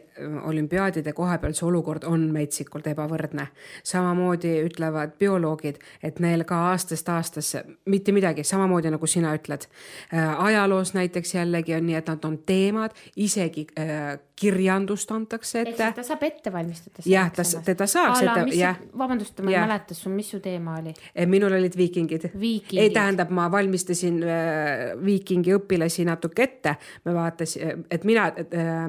olümpiaadide 0.47 1.13
koha 1.13 1.37
peal 1.43 1.55
see 1.57 1.67
olukord 1.67 2.07
on 2.07 2.29
metsikult 2.33 2.87
ebavõrdne. 2.91 3.49
samamoodi 3.83 4.55
ütlevad 4.63 5.17
bioloogid, 5.19 5.79
et 6.03 6.19
neil 6.23 6.47
ka 6.47 6.61
aastast 6.71 7.09
aastasse 7.09 7.65
mitte 7.85 8.15
midagi, 8.15 8.45
samamoodi 8.47 8.93
nagu 8.93 9.07
sina 9.07 9.33
ütled. 9.35 9.67
Äh, 10.13 10.45
ajaloos 10.45 10.93
näiteks 10.93 11.35
jällegi 11.35 11.75
on 11.75 11.87
nii, 11.89 11.99
et 11.99 12.07
nad 12.07 12.25
on 12.25 12.37
teemad, 12.47 12.95
isegi 13.15 13.67
äh, 13.79 14.19
kirjandust 14.39 15.11
antakse 15.11 15.32
ette. 15.33 15.91
ta 15.95 16.03
saab 16.05 16.23
ette 16.27 16.51
valmistada. 16.53 17.03
jah, 17.09 17.29
ta, 17.33 17.43
teda 17.65 17.87
saaks 17.89 18.21
ette, 18.23 18.55
jah. 18.57 18.79
vabandust, 18.97 19.39
ma 19.41 19.51
ei 19.51 19.59
mäleta 19.59 19.97
sul, 19.97 20.13
mis 20.15 20.29
su 20.33 20.39
teema 20.43 20.77
oli? 20.79 20.93
Eh, 21.15 21.27
minul 21.29 21.55
olid 21.57 21.77
viikingid. 21.77 22.29
ei, 22.33 22.89
tähendab, 22.93 23.31
ma 23.33 23.49
valmistasin 23.51 24.19
äh, 24.23 24.83
viikingi 25.05 25.55
õpilasi 25.57 26.05
natuke 26.07 26.47
ette, 26.47 26.75
me 27.05 27.15
vaatasime, 27.15 27.77
et 27.91 28.05
mina 28.07 28.27
äh, 28.31 28.83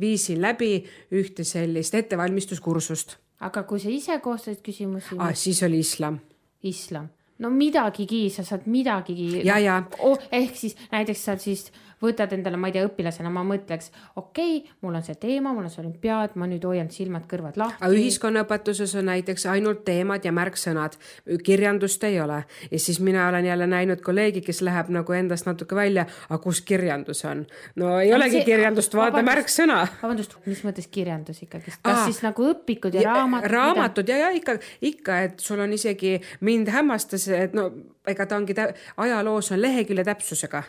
viisin 0.00 0.42
läbi 0.44 0.76
ühte 1.12 1.44
sellist 1.44 1.94
ettevalmistuskursust. 1.94 3.18
aga 3.44 3.64
kui 3.68 3.82
sa 3.82 3.90
ise 3.92 4.18
koostasid 4.22 4.62
küsimusi 4.64 5.18
ah,? 5.18 5.34
siis 5.34 5.62
oli 5.66 5.82
islam. 5.84 6.18
islam, 6.62 7.08
no 7.38 7.50
midagigi, 7.50 8.28
sa 8.30 8.44
saad 8.46 8.68
midagigi. 8.70 9.42
ja, 9.46 9.58
ja 9.58 9.82
oh,. 10.00 10.18
ehk 10.32 10.56
siis 10.56 10.76
näiteks 10.92 11.24
sa 11.24 11.36
siis 11.38 11.70
võtad 12.04 12.34
endale, 12.36 12.58
ma 12.60 12.70
ei 12.70 12.76
tea, 12.76 12.84
õpilasena 12.86 13.32
ma 13.32 13.44
mõtleks, 13.46 13.90
okei 14.20 14.60
okay,, 14.60 14.76
mul 14.84 14.98
on 14.98 15.06
see 15.06 15.18
teema, 15.20 15.52
mul 15.56 15.66
on 15.66 15.72
see 15.72 15.82
olümpiaad, 15.82 16.36
ma 16.40 16.48
nüüd 16.50 16.64
hoian 16.68 16.90
silmad-kõrvad 16.92 17.58
lahti. 17.60 17.80
aga 17.80 17.98
ühiskonnaõpetuses 17.98 18.94
on 19.00 19.08
näiteks 19.10 19.46
ainult 19.50 19.84
teemad 19.88 20.24
ja 20.24 20.32
märksõnad, 20.34 20.98
kirjandust 21.44 22.04
ei 22.04 22.20
ole. 22.20 22.44
ja 22.70 22.80
siis 22.80 23.00
mina 23.00 23.28
olen 23.28 23.48
jälle 23.50 23.66
näinud 23.66 24.04
kolleegi, 24.04 24.44
kes 24.44 24.62
läheb 24.62 24.92
nagu 24.94 25.16
endast 25.16 25.48
natuke 25.50 25.76
välja, 25.76 26.06
aga 26.28 26.40
kus 26.42 26.60
kirjandus 26.60 27.24
on? 27.24 27.44
no 27.76 27.98
ei 27.98 28.10
no, 28.10 28.20
olegi 28.20 28.40
see, 28.40 28.48
kirjandust, 28.52 28.94
vaata 28.94 29.22
märksõna. 29.26 29.82
vabandust, 30.02 30.38
mis 30.46 30.64
mõttes 30.66 30.88
kirjandus 30.90 31.42
ikkagist, 31.42 31.82
kas 31.82 31.98
Aa, 31.98 32.06
siis 32.06 32.22
nagu 32.24 32.50
õpikud 32.52 32.94
ja, 32.94 33.08
ja 33.08 33.18
raamatud? 33.18 33.50
raamatud 33.50 34.04
mida? 34.04 34.18
ja, 34.18 34.30
ja 34.30 34.38
ikka, 34.38 34.58
ikka, 34.80 35.18
et 35.28 35.40
sul 35.40 35.60
on 35.64 35.72
isegi, 35.72 36.16
mind 36.44 36.70
hämmastas, 36.74 37.28
et 37.28 37.54
no 37.56 37.70
ega 38.08 38.26
ta 38.26 38.38
ongi, 38.38 38.56
ajaloos 38.96 39.52
on 39.52 39.62
lehekülje 39.62 40.04
täpsusega. 40.04 40.62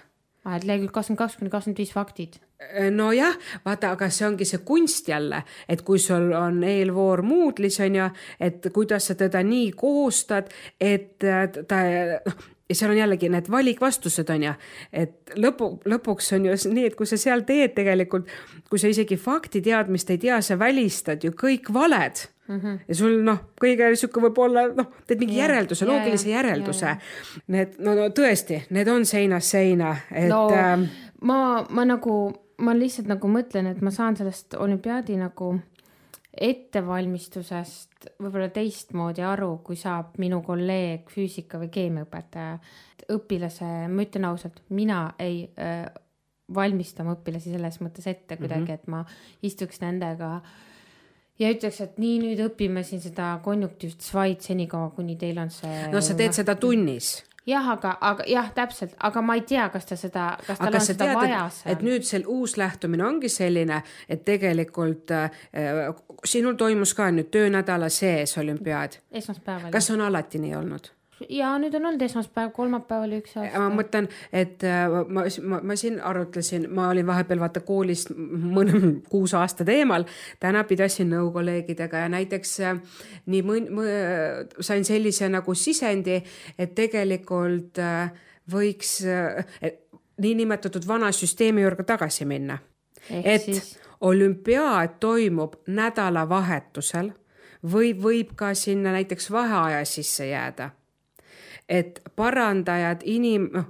Et 0.45 0.65
lehekülg 0.67 0.93
kakskümmend 0.93 1.21
kaks 1.21 1.37
kuni 1.39 1.53
kakskümmend 1.53 1.81
viis 1.81 1.93
faktid. 1.95 2.39
Äh, 2.61 2.89
nojah, 2.93 3.37
vaata, 3.65 3.93
aga 3.95 4.09
see 4.13 4.27
ongi 4.27 4.47
see 4.47 4.63
kunst 4.67 5.09
jälle, 5.09 5.43
et 5.69 5.81
kui 5.87 5.99
sul 5.99 6.31
on 6.37 6.63
eelvoor 6.63 7.25
Moodle'is 7.25 7.79
on 7.85 8.01
ju, 8.01 8.09
et 8.39 8.67
kuidas 8.73 9.09
sa 9.09 9.15
teda 9.19 9.43
nii 9.43 9.71
koostad, 9.77 10.51
et 10.79 11.17
ta 11.19 11.81
noh 12.25 12.51
ja 12.69 12.75
seal 12.75 12.91
on 12.91 12.97
jällegi 12.97 13.29
need 13.29 13.49
valikvastused 13.51 14.29
on 14.33 14.47
ju, 14.47 14.53
et 14.93 15.33
lõpu, 15.37 15.69
lõpuks 15.85 16.31
on 16.37 16.47
ju 16.49 16.55
nii, 16.73 16.87
et 16.89 16.95
kui 16.97 17.09
sa 17.09 17.17
seal 17.21 17.45
teed 17.45 17.75
tegelikult, 17.77 18.29
kui 18.69 18.81
sa 18.81 18.89
isegi 18.89 19.17
faktiteadmist 19.21 20.09
ei 20.13 20.21
tea, 20.21 20.39
sa 20.41 20.57
välistad 20.59 21.23
ju 21.25 21.33
kõik 21.37 21.69
valed 21.73 22.25
mm. 22.47 22.59
-hmm. 22.59 22.79
ja 22.87 22.95
sul 22.95 23.19
noh, 23.23 23.39
kõige 23.61 23.89
sihuke 23.95 24.21
võib-olla 24.27 24.67
noh, 24.75 24.91
teed 25.07 25.21
mingi 25.21 25.37
yeah, 25.37 25.49
järelduse, 25.49 25.85
loogilise 25.85 26.29
yeah, 26.29 26.37
järelduse 26.39 26.85
yeah.. 26.85 27.13
Need 27.47 27.77
no, 27.79 27.95
no 27.97 28.09
tõesti, 28.15 28.61
need 28.75 28.89
on 28.91 29.05
seinast 29.05 29.55
seina, 29.55 29.95
et 30.11 30.29
no,. 30.29 30.47
Äh, 30.53 30.85
ma, 31.21 31.39
ma 31.69 31.85
nagu, 31.87 32.17
ma 32.61 32.75
lihtsalt 32.77 33.09
nagu 33.11 33.31
mõtlen, 33.31 33.71
et 33.71 33.81
ma 33.81 33.93
saan 33.93 34.17
sellest 34.19 34.57
olümpiaadi 34.59 35.17
nagu 35.21 35.55
ettevalmistusest 36.35 38.09
võib-olla 38.19 38.49
teistmoodi 38.51 39.23
aru, 39.23 39.57
kui 39.63 39.77
saab 39.79 40.17
minu 40.19 40.41
kolleeg 40.43 41.07
füüsika 41.09 41.61
või 41.61 41.69
keemiaõpetaja. 41.71 42.57
õpilase, 43.13 43.65
ma 43.87 44.01
ütlen 44.01 44.25
ausalt, 44.25 44.63
mina 44.69 45.13
ei 45.19 45.45
äh, 45.61 45.85
valmista 46.55 47.03
oma 47.03 47.13
õpilasi 47.15 47.53
selles 47.53 47.79
mõttes 47.81 48.07
ette 48.07 48.37
kuidagi 48.37 48.61
mm, 48.61 48.67
-hmm. 48.67 48.73
et 48.73 48.87
ma 48.87 49.05
istuks 49.41 49.79
nendega 49.81 50.35
äh, 50.35 50.75
ja 51.39 51.51
ütleks, 51.51 51.82
et 51.84 52.01
nii, 52.01 52.18
nüüd 52.24 52.44
õpime 52.50 52.84
siin 52.88 53.04
seda 53.04 53.36
konjunktiivset 53.44 54.10
svaid 54.10 54.44
senikaua, 54.46 54.92
kuni 54.96 55.18
teil 55.20 55.39
on 55.42 55.51
see. 55.54 55.88
no 55.92 56.01
sa 56.01 56.15
teed 56.18 56.32
noh, 56.32 56.39
seda 56.42 56.56
tunnis 56.60 57.15
jah, 57.46 57.68
aga, 57.75 57.94
aga 58.01 58.25
jah, 58.30 58.50
täpselt, 58.56 58.96
aga 59.06 59.22
ma 59.25 59.38
ei 59.38 59.44
tea, 59.48 59.68
kas 59.74 59.88
ta 59.89 59.98
seda, 60.00 60.25
kas 60.48 60.60
tal 60.62 60.77
on 60.80 60.86
seda 60.86 61.10
tead, 61.10 61.20
vaja 61.20 61.44
seal. 61.54 61.75
et 61.75 61.86
nüüd 61.86 62.08
see 62.08 62.24
uus 62.32 62.58
lähtumine 62.62 63.06
ongi 63.06 63.30
selline, 63.32 63.82
et 64.10 64.25
tegelikult 64.27 65.13
äh, 65.15 65.30
sinul 66.25 66.58
toimus 66.60 66.96
ka 66.98 67.12
nüüd 67.13 67.32
töönädala 67.34 67.89
sees 67.94 68.38
olümpiaad. 68.42 69.00
esmaspäeval. 69.12 69.72
kas 69.75 69.92
on 69.94 70.06
alati 70.08 70.42
nii 70.42 70.56
olnud? 70.58 70.92
Ja 71.29 71.53
nüüd 71.60 71.75
on 71.77 71.86
olnud 71.89 72.01
esmaspäev, 72.05 72.51
kolmapäev 72.55 73.05
oli 73.07 73.19
üks 73.22 73.36
aasta. 73.39 73.60
ma 73.62 73.69
mõtlen, 73.77 74.07
et 74.36 74.63
äh, 74.67 74.86
ma, 74.89 75.24
ma, 75.48 75.62
ma 75.72 75.77
siin 75.79 76.00
arutlesin, 76.03 76.67
ma 76.75 76.89
olin 76.91 77.07
vahepeal 77.07 77.41
vaata 77.41 77.63
koolis 77.65 78.07
mõne 78.12 78.81
kuus 79.12 79.36
aasta 79.38 79.65
teemal, 79.67 80.07
täna 80.43 80.65
pidasin 80.67 81.10
nõu 81.13 81.31
kolleegidega 81.36 82.05
ja 82.05 82.12
näiteks 82.12 82.53
äh, 82.65 83.00
nii 83.31 83.41
mõn-, 83.48 83.72
sain 84.60 84.86
sellise 84.88 85.29
nagu 85.31 85.55
sisendi, 85.55 86.19
et 86.60 86.75
tegelikult 86.75 87.79
äh, 87.84 88.12
võiks 88.51 89.00
niinimetatud 90.22 90.86
vana 90.88 91.10
süsteemi 91.15 91.63
juurde 91.63 91.84
tagasi 91.84 92.27
minna. 92.29 92.60
et 93.10 93.41
siis... 93.41 93.77
olümpiaad 94.01 95.00
toimub 95.00 95.55
nädalavahetusel 95.67 97.13
või 97.72 97.93
võib 97.98 98.36
ka 98.36 98.53
sinna 98.53 98.91
näiteks 98.93 99.31
vaheaja 99.31 99.86
sisse 99.86 100.27
jääda 100.27 100.69
et 101.69 102.01
parandajad, 102.15 103.01
inim-, 103.03 103.50
noh, 103.53 103.65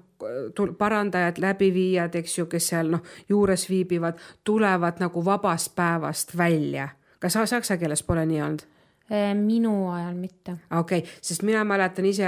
parandajad, 0.78 1.38
läbiviijad, 1.38 2.16
eks 2.16 2.38
ju, 2.38 2.46
kes 2.52 2.70
seal 2.74 2.92
noh, 2.92 3.04
juures 3.30 3.68
viibivad, 3.70 4.20
tulevad 4.44 5.00
nagu 5.00 5.26
vabast 5.26 5.76
päevast 5.76 6.38
välja. 6.38 6.90
kas 7.20 7.38
saksa 7.46 7.78
keeles 7.78 8.04
pole 8.04 8.26
nii 8.26 8.42
olnud? 8.42 8.66
Äh, 9.12 9.36
minu 9.36 9.92
ajal 9.92 10.16
mitte. 10.18 10.52
okei 10.72 10.98
okay,, 11.00 11.12
sest 11.22 11.44
mina 11.46 11.64
mäletan 11.64 12.06
ise 12.06 12.26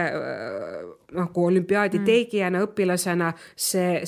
kui 1.33 1.45
olümpiaadi 1.47 1.97
mm. 1.97 2.05
tegijana, 2.05 2.59
õpilasena, 2.67 3.31
see, 3.55 4.03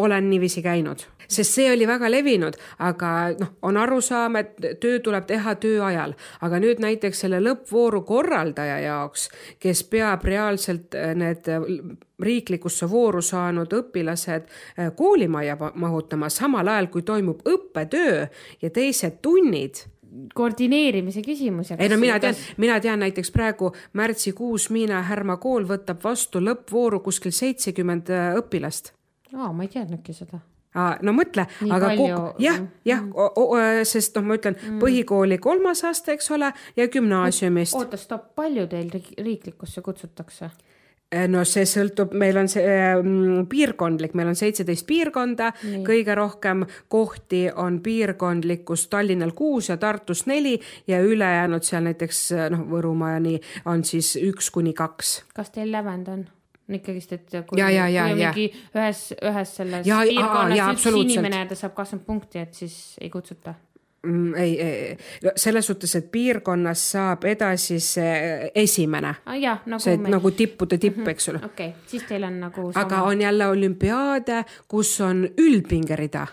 olen 0.00 0.30
niiviisi 0.30 0.62
käinud, 0.64 1.02
sest 1.28 1.58
see 1.58 1.66
oli 1.74 1.84
väga 1.84 2.08
levinud, 2.08 2.56
aga 2.88 3.10
noh, 3.36 3.50
on 3.68 3.76
arusaam, 3.76 4.38
et 4.40 4.56
töö 4.80 5.02
tuleb 5.04 5.26
teha 5.28 5.54
töö 5.60 5.82
ajal, 5.84 6.14
aga 6.40 6.60
nüüd 6.62 6.80
näiteks 6.80 7.20
selle 7.26 7.42
lõppvooru 7.44 8.00
korraldaja 8.08 8.78
jaoks, 8.86 9.26
kes 9.60 9.82
peab 9.92 10.24
reaalselt 10.24 10.96
äh, 10.96 11.12
need 11.20 11.50
riiklikusse 12.24 12.88
vooru 12.88 13.20
saanud 13.20 13.76
õpilased 13.76 14.48
koolimajja 14.96 15.58
mahutama, 15.74 16.32
samal 16.32 16.72
ajal 16.72 16.88
kui 16.88 17.04
toimub 17.04 17.44
õppetöö 17.44 18.24
ja 18.64 18.72
teised 18.72 19.20
tunnid 19.20 19.84
koordineerimise 20.34 21.22
küsimus. 21.22 21.70
ei 21.78 21.88
no 21.88 22.00
mina 22.00 22.18
tean, 22.20 22.34
mina 22.56 22.80
tean 22.80 23.00
näiteks 23.04 23.30
praegu 23.30 23.72
märtsikuus 23.92 24.70
Miina 24.70 25.02
Härma 25.02 25.36
kool 25.36 25.68
võtab 25.68 26.02
vastu 26.04 26.42
lõppvooru 26.42 27.00
kuskil 27.04 27.32
seitsekümmend 27.32 28.10
äh, 28.10 28.34
õpilast. 28.40 28.92
aa, 29.34 29.52
ma 29.52 29.66
ei 29.66 29.72
teadnudki 29.72 30.14
seda 30.16 30.40
no 30.76 31.14
mõtle, 31.16 31.46
aga 31.70 31.90
palju... 31.90 32.20
jah, 32.42 32.60
jah 32.86 33.02
mm., 33.02 33.84
sest 33.88 34.16
noh, 34.18 34.26
ma 34.28 34.36
ütlen 34.38 34.56
mm. 34.56 34.80
põhikooli 34.82 35.38
kolmas 35.42 35.82
aste, 35.88 36.16
eks 36.16 36.30
ole, 36.36 36.52
ja 36.76 36.88
gümnaasiumist. 36.92 37.76
oota, 37.78 38.00
stopp, 38.00 38.34
palju 38.38 38.66
teil 38.72 38.90
riiklikusse 38.92 39.84
kutsutakse? 39.84 40.50
Äh, 41.14 41.28
no 41.30 41.44
see 41.46 41.62
sõltub, 41.70 42.16
meil 42.18 42.34
on 42.40 42.48
see 42.50 42.64
ähm, 42.66 43.44
piirkondlik, 43.46 44.16
meil 44.18 44.32
on 44.32 44.38
seitseteist 44.38 44.82
piirkonda, 44.88 45.52
kõige 45.86 46.16
rohkem 46.18 46.64
kohti 46.90 47.44
on 47.54 47.78
piirkondlikkus 47.84 48.88
Tallinnal 48.90 49.30
kuus 49.38 49.70
ja 49.70 49.76
Tartus 49.78 50.24
neli 50.26 50.56
ja 50.90 50.98
ülejäänud 51.06 51.62
seal 51.62 51.86
näiteks 51.86 52.22
noh, 52.50 52.64
Võrumaa 52.72 53.12
ja 53.14 53.20
nii 53.22 53.38
on 53.70 53.86
siis 53.86 54.16
üks 54.18 54.50
kuni 54.50 54.74
kaks. 54.74 55.20
kas 55.36 55.54
teil 55.54 55.70
lävend 55.70 56.10
on? 56.10 56.26
ikkagist, 56.74 57.12
et 57.14 57.38
kui, 57.46 57.60
ja, 57.60 57.70
ja, 57.70 57.86
ja, 57.86 58.08
kui 58.10 58.18
mingi 58.18 58.48
ühes, 58.74 59.04
ühes 59.22 59.54
selles 59.60 59.86
ja, 59.86 60.00
piirkonnas 60.02 60.74
üks 60.74 60.90
inimene 60.90 61.44
ja 61.44 61.52
ta 61.52 61.60
saab 61.62 61.78
kakskümmend 61.78 62.06
punkti, 62.08 62.42
et 62.42 62.58
siis 62.58 62.96
ei 62.98 63.12
kutsuta 63.14 63.54
ei, 64.36 64.60
ei, 64.60 64.96
selles 65.36 65.66
suhtes, 65.66 65.94
et 65.98 66.10
piirkonnas 66.12 66.84
saab 66.92 67.24
edasi 67.24 67.80
see 67.80 68.50
esimene 68.54 69.14
ah,. 69.24 69.36
jah, 69.40 69.62
nagu 69.66 69.82
see 69.82 69.96
meil... 69.96 70.16
nagu 70.16 70.30
tippude 70.30 70.78
tipp 70.78 70.96
mm, 70.96 71.04
-hmm. 71.04 71.10
eks 71.10 71.28
ole. 71.28 71.44
okei 71.44 71.68
okay., 71.68 71.86
siis 71.86 72.08
teil 72.08 72.24
on 72.24 72.40
nagu 72.40 72.72
sama.... 72.72 72.86
aga 72.86 73.02
on 73.02 73.20
jälle 73.20 73.46
olümpiaade, 73.46 74.44
kus 74.68 75.00
on 75.00 75.28
üldpingerida, 75.38 76.26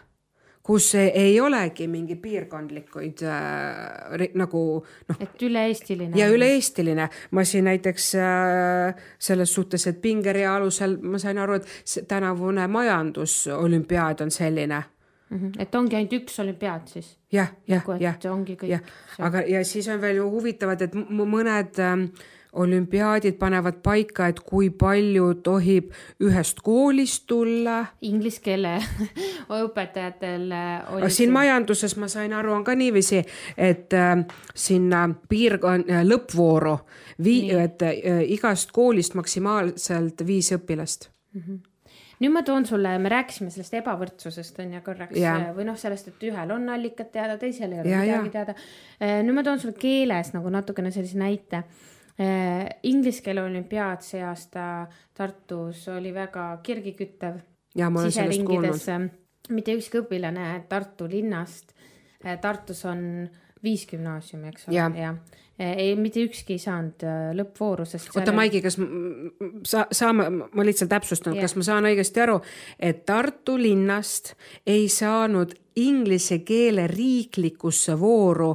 kus 0.64 0.96
ei 0.96 1.40
olegi 1.42 1.88
mingi 1.88 2.16
piirkondlikuid 2.16 3.26
äh, 3.28 4.30
nagu 4.34 4.86
noh. 5.10 5.20
et 5.20 5.42
üle-eestiline. 5.42 6.18
ja 6.18 6.30
üle-eestiline, 6.32 7.10
ma 7.32 7.44
siin 7.44 7.68
näiteks 7.68 8.16
äh, 8.16 9.04
selles 9.20 9.54
suhtes, 9.54 9.88
et 9.88 10.02
pingerea 10.02 10.56
alusel 10.56 10.98
ma 11.02 11.20
sain 11.20 11.38
aru, 11.38 11.60
et 11.60 12.08
tänavune 12.08 12.68
majandusolümpiaad 12.68 14.22
on 14.22 14.32
selline 14.32 14.80
mm. 14.80 14.93
Et 15.60 15.76
ongi 15.76 15.96
ainult 15.96 16.14
üks 16.14 16.40
olümpiaad 16.40 16.88
siis? 16.88 17.18
jah, 17.32 17.50
jah, 17.68 17.82
Nagu, 17.82 17.92
et 17.98 18.02
jah. 18.02 18.32
ongi 18.32 18.56
kõik, 18.56 18.80
aga, 19.20 19.42
ja 19.48 19.64
siis 19.66 19.88
on 19.90 20.02
veel 20.02 20.16
ju 20.22 20.30
huvitavad, 20.30 20.82
et 20.82 20.94
m- 20.96 21.24
mõned 21.26 21.80
ähm, 21.80 22.08
olümpiaadid 22.54 23.40
panevad 23.42 23.80
paika, 23.84 24.28
et 24.30 24.40
kui 24.46 24.68
palju 24.70 25.32
tohib 25.42 25.88
ühest 26.22 26.60
koolist 26.62 27.24
tulla. 27.28 27.80
Inglise 28.06 28.42
keele 28.46 28.76
õpetajatel 29.50 30.52
äh, 30.54 30.94
oli 30.94 31.10
siin 31.10 31.32
majanduses 31.34 31.96
ma 31.98 32.08
sain 32.08 32.34
aru, 32.38 32.54
on 32.54 32.64
ka 32.64 32.76
niiviisi, 32.78 33.24
et 33.58 33.94
äh, 33.98 34.22
sinna 34.56 35.08
piirkon- 35.34 35.90
äh,, 35.90 36.04
lõppvooru 36.06 36.78
vii-, 37.26 37.52
et 37.64 37.82
äh, 37.82 38.22
igast 38.38 38.72
koolist 38.72 39.16
maksimaalselt 39.18 40.22
viis 40.28 40.52
õpilast. 40.54 41.10
Nüüd 42.24 42.32
ma 42.34 42.44
toon 42.48 42.66
sulle, 42.68 42.96
me 43.04 43.12
rääkisime 43.12 43.52
sellest 43.54 43.76
ebavõrdsusest 43.82 44.60
on 44.64 44.76
ju 44.78 44.82
korraks 44.86 45.18
Jah. 45.20 45.50
või 45.56 45.66
noh, 45.68 45.78
sellest, 45.80 46.08
et 46.14 46.28
ühel 46.30 46.54
on 46.56 46.70
allikad 46.72 47.12
teada, 47.14 47.38
teisel 47.42 47.76
ei 47.76 47.82
ole 47.84 47.90
Ja, 47.92 48.04
midagi 48.04 48.30
ja. 48.32 48.32
teada. 48.38 48.56
nüüd 49.28 49.36
ma 49.36 49.44
toon 49.44 49.60
sulle 49.60 49.76
keeles 49.80 50.32
nagu 50.36 50.52
natukene 50.54 50.92
sellise 50.96 51.20
näite. 51.20 51.64
Inglise 52.86 53.24
keele 53.26 53.42
olümpiaad 53.42 54.04
see 54.06 54.22
aasta 54.22 54.88
Tartus 55.18 55.88
oli 55.90 56.12
väga 56.14 56.60
kirgiküttev. 56.64 57.40
ja 57.76 57.90
siseringides 58.06 58.88
mitte 59.50 59.74
ükski 59.76 60.04
õpilane 60.04 60.64
Tartu 60.70 61.08
linnast, 61.10 61.74
Tartus 62.42 62.86
on 62.86 63.28
viis 63.64 63.86
gümnaasiumi, 63.88 64.52
eks 64.52 64.68
ole, 64.68 64.78
Jah. 64.78 64.98
ja 64.98 65.16
ei, 65.60 65.96
mitte 65.96 66.24
ükski 66.26 66.58
ei 66.58 66.62
saanud 66.62 67.04
äh, 67.06 67.30
lõppvooru, 67.38 67.86
sest 67.88 68.10
oota, 68.18 68.34
Maigi, 68.36 68.62
kas 68.64 68.78
sa, 69.70 69.86
saame, 69.94 70.26
ma 70.30 70.66
lihtsalt 70.66 70.92
täpsustan, 70.92 71.38
kas 71.40 71.56
ma 71.60 71.66
saan 71.68 71.88
õigesti 71.90 72.24
aru, 72.24 72.40
et 72.80 73.04
Tartu 73.06 73.58
linnast 73.62 74.34
ei 74.66 74.88
saanud 74.92 75.54
inglise 75.80 76.42
keele 76.46 76.88
riiklikusse 76.90 77.98
vooru 78.00 78.54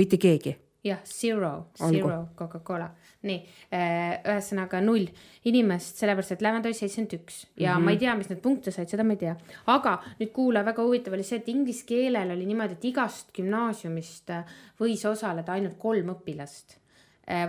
mitte 0.00 0.18
keegi? 0.20 0.56
jah, 0.82 0.98
zero, 1.06 1.70
zero 1.78 2.16
Coca-Cola, 2.38 2.88
nii, 3.28 3.38
ühesõnaga 3.70 4.80
null 4.82 5.06
inimest, 5.46 6.00
sellepärast 6.02 6.34
et 6.34 6.42
Lävend 6.42 6.66
oli 6.66 6.74
seitsekümmend 6.74 7.14
üks 7.20 7.36
ja 7.56 7.76
mm 7.76 7.78
-hmm. 7.78 7.84
ma 7.84 7.94
ei 7.94 8.00
tea, 8.02 8.16
mis 8.18 8.30
need 8.30 8.42
punkte 8.42 8.74
said, 8.74 8.90
seda 8.90 9.04
ma 9.04 9.14
ei 9.14 9.22
tea. 9.22 9.36
aga 9.66 9.94
nüüd 10.18 10.32
kuula, 10.32 10.64
väga 10.64 10.82
huvitav 10.82 11.14
oli 11.14 11.22
see, 11.22 11.38
et 11.38 11.48
inglise 11.48 11.86
keelel 11.86 12.30
oli 12.30 12.46
niimoodi, 12.46 12.72
et 12.72 12.84
igast 12.84 13.32
gümnaasiumist 13.32 14.30
äh, 14.30 14.44
võis 14.80 15.06
osaleda 15.08 15.52
ainult 15.52 15.78
kolm 15.78 16.14
õpilast. 16.16 16.78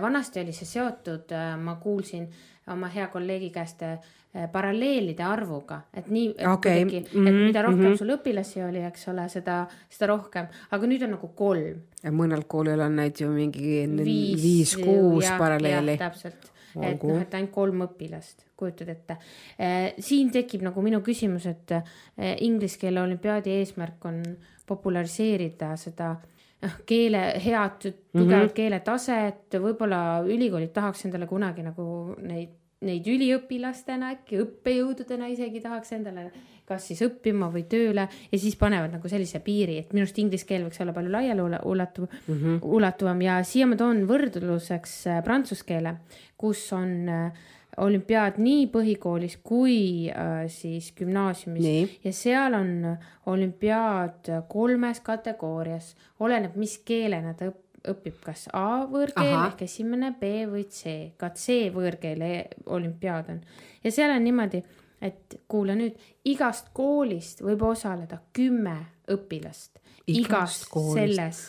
vanasti 0.00 0.40
oli 0.40 0.52
see 0.52 0.66
seotud, 0.66 1.32
ma 1.58 1.74
kuulsin 1.82 2.28
oma 2.72 2.88
hea 2.92 3.06
kolleegi 3.12 3.50
käest 3.52 3.82
äh, 3.84 3.98
paralleelide 4.52 5.22
arvuga, 5.22 5.80
et 5.94 6.08
nii, 6.10 6.32
et 6.32 6.48
kuidagi, 6.48 7.02
et 7.02 7.12
mhm, 7.14 7.36
mida 7.48 7.62
rohkem 7.66 7.94
sul 7.98 8.14
õpilasi 8.16 8.64
oli, 8.66 8.82
eks 8.88 9.06
ole, 9.12 9.28
seda, 9.32 9.60
seda 9.92 10.08
rohkem, 10.10 10.48
aga 10.74 10.90
nüüd 10.90 11.04
on 11.06 11.14
nagu 11.14 11.30
kolm. 11.38 11.84
Mõnel 12.14 12.42
koolil 12.50 12.82
on 12.84 12.98
neid 12.98 13.20
ju 13.22 13.30
mingi 13.30 13.84
viis-kuus 14.00 15.30
paralleeli. 15.38 15.94
täpselt, 16.00 16.50
et 16.74 17.06
noh, 17.06 17.20
et 17.22 17.38
ainult 17.38 17.54
kolm 17.54 17.86
õpilast, 17.86 18.48
kujutad 18.58 18.90
ette. 18.90 19.18
siin 20.02 20.34
tekib 20.34 20.66
nagu 20.66 20.82
minu 20.82 21.00
küsimus, 21.06 21.46
et 21.50 21.76
eh, 21.78 22.34
inglise 22.42 22.80
keele 22.80 23.04
olümpiaadi 23.04 23.54
eesmärk 23.60 24.10
on 24.10 24.22
populariseerida 24.66 25.76
seda 25.78 26.14
noh, 26.64 26.74
keele 26.88 27.22
head, 27.44 27.78
tugevat 27.84 28.10
mm 28.12 28.48
-hmm. 28.48 28.56
keeletaset, 28.56 29.60
võib-olla 29.60 30.00
ülikoolid 30.26 30.72
tahaks 30.72 31.04
endale 31.06 31.28
kunagi 31.30 31.62
nagu 31.62 31.86
neid, 32.22 32.56
neid 32.84 33.06
üliõpilastena 33.06 34.10
äkki 34.16 34.40
õppejõududena 34.42 35.30
isegi 35.32 35.60
tahaks 35.60 35.92
endale 35.92 36.30
kas 36.68 36.86
siis 36.88 37.02
õppima 37.04 37.50
või 37.52 37.66
tööle 37.68 38.06
ja 38.08 38.38
siis 38.40 38.56
panevad 38.56 38.94
nagu 38.96 39.08
sellise 39.08 39.40
piiri, 39.44 39.78
et 39.82 39.92
minu 39.92 40.06
arust 40.06 40.20
inglise 40.20 40.46
keel 40.48 40.64
võiks 40.64 40.80
olla 40.80 40.94
palju 40.96 41.12
laiali 41.12 41.44
ula- 41.44 41.60
ulatuv 41.68 42.06
mm, 42.08 42.38
-hmm. 42.38 42.60
ulatuvam 42.78 43.20
ja 43.22 43.42
siia 43.44 43.66
ma 43.68 43.76
toon 43.76 44.06
võrdluseks 44.08 44.94
äh, 45.12 45.20
prantsuse 45.24 45.66
keele, 45.68 45.96
kus 46.40 46.72
on 46.72 47.08
äh, 47.08 47.44
olümpiaad 47.76 48.38
nii 48.38 48.66
põhikoolis 48.72 49.38
kui 49.42 50.08
äh, 50.10 50.44
siis 50.52 50.92
gümnaasiumis 50.96 51.62
Nii. 51.64 51.84
ja 52.04 52.12
seal 52.12 52.54
on 52.54 52.96
olümpiaad 53.26 54.30
kolmes 54.48 55.00
kategoorias, 55.00 55.94
oleneb, 56.20 56.56
mis 56.60 56.78
keelena 56.86 57.34
ta 57.34 57.50
õp- 57.50 57.90
õpib, 57.90 58.20
kas 58.24 58.46
A 58.52 58.84
võõrkeel 58.90 59.34
Ahah. 59.34 59.50
ehk 59.52 59.66
esimene, 59.66 60.14
B 60.20 60.46
või 60.50 60.64
C, 60.70 61.12
ka 61.20 61.30
C 61.36 61.68
võõrkeele 61.74 62.48
olümpiaad 62.66 63.30
on 63.34 63.42
ja 63.84 63.92
seal 63.92 64.14
on 64.14 64.24
niimoodi, 64.24 64.62
et 65.04 65.38
kuula 65.48 65.76
nüüd, 65.76 65.98
igast 66.24 66.72
koolist 66.72 67.42
võib 67.44 67.62
osaleda 67.68 68.22
kümme 68.32 68.78
õpilast. 69.10 69.80
Igast 70.06 70.24
igast 70.26 70.66
koolist. 70.72 71.00
selles, 71.00 71.40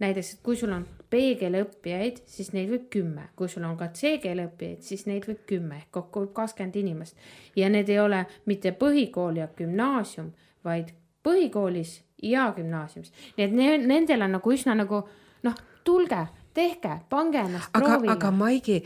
näiteks, 0.00 0.34
et 0.34 0.42
kui 0.44 0.56
sul 0.56 0.72
on 0.72 0.84
B-keele 1.10 1.62
õppijaid, 1.64 2.18
siis 2.26 2.50
neid 2.52 2.68
võib 2.70 2.88
kümme, 2.92 3.28
kui 3.36 3.48
sul 3.48 3.64
on 3.64 3.76
ka 3.80 3.88
C-keele 3.96 4.44
õppijaid, 4.50 4.82
siis 4.84 5.06
neid 5.06 5.24
võib 5.28 5.40
kümme. 5.48 5.78
Ehk 5.82 5.90
kokku 5.96 6.20
võib 6.26 6.34
kakskümmend 6.36 6.76
inimest. 6.76 7.16
Ja 7.56 7.68
need 7.72 7.88
ei 7.88 7.98
ole 8.02 8.26
mitte 8.46 8.72
põhikool 8.76 9.40
ja 9.40 9.48
gümnaasium, 9.56 10.32
vaid 10.64 10.92
põhikoolis 11.24 12.00
ja 12.22 12.52
gümnaasiumis, 12.56 13.12
nii 13.36 13.44
et 13.46 13.52
ne- 13.52 13.78
nendel 13.86 14.22
on 14.22 14.32
nagu 14.36 14.52
üsna 14.52 14.74
nagu 14.76 15.02
noh, 15.42 15.54
tulge, 15.84 16.26
tehke, 16.54 17.00
pange 17.08 17.38
ennast 17.38 17.70
aga, 17.72 17.86
proovile. 17.86 18.12
aga 18.12 18.30
Maigi, 18.30 18.78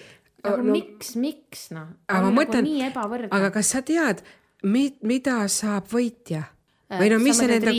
nagu 0.44 0.62
no, 0.62 0.72
miks, 0.72 1.14
miks 1.16 1.70
noh, 1.72 1.88
aga 2.08 2.20
ma 2.20 2.30
nagu 2.30 2.40
mõtlen- 2.40 2.90
ebavõrdne. 2.90 3.28
aga 3.30 3.50
kas 3.50 3.70
sa 3.72 3.82
tead, 3.82 4.22
mida 4.62 5.48
saab 5.48 5.88
võitja? 5.88 6.44
Või 6.98 7.10
no 7.12 7.18
Äh, 7.18 7.22
mis 7.22 7.38
see 7.38 7.50
nende 7.50 7.72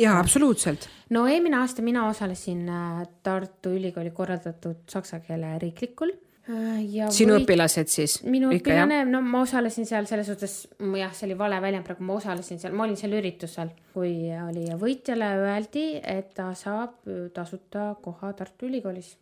jaa, 0.00 0.18
absoluutselt. 0.18 0.88
no 1.14 1.24
eelmine 1.30 1.58
aasta 1.60 1.82
mina 1.82 2.08
osalesin 2.08 2.68
äh, 2.68 3.00
Tartu 3.22 3.74
Ülikooli 3.74 4.12
korraldatud 4.14 4.84
saksa 4.90 5.20
keele 5.20 5.58
riiklikul. 5.62 6.14
sinu 7.10 7.38
õpilased 7.40 7.88
siis? 7.88 8.18
minu 8.28 8.50
õpilane, 8.52 9.04
no 9.08 9.22
ma 9.24 9.40
osalesin 9.46 9.86
seal 9.88 10.06
selles 10.06 10.28
suhtes, 10.28 10.56
jah, 11.00 11.14
see 11.16 11.30
oli 11.30 11.38
vale 11.38 11.60
väljend 11.64 11.86
praegu, 11.86 12.04
ma 12.04 12.18
osalesin 12.18 12.60
seal, 12.60 12.74
ma 12.76 12.84
olin 12.84 12.98
seal 13.00 13.16
üritusel, 13.16 13.72
kui 13.94 14.28
oli 14.36 14.66
ja 14.68 14.76
võitjale 14.80 15.30
öeldi, 15.46 15.86
et 16.02 16.34
ta 16.36 16.50
saab 16.58 17.00
tasuta 17.34 17.94
koha 18.02 18.34
Tartu 18.36 18.68
Ülikoolis. 18.68 19.14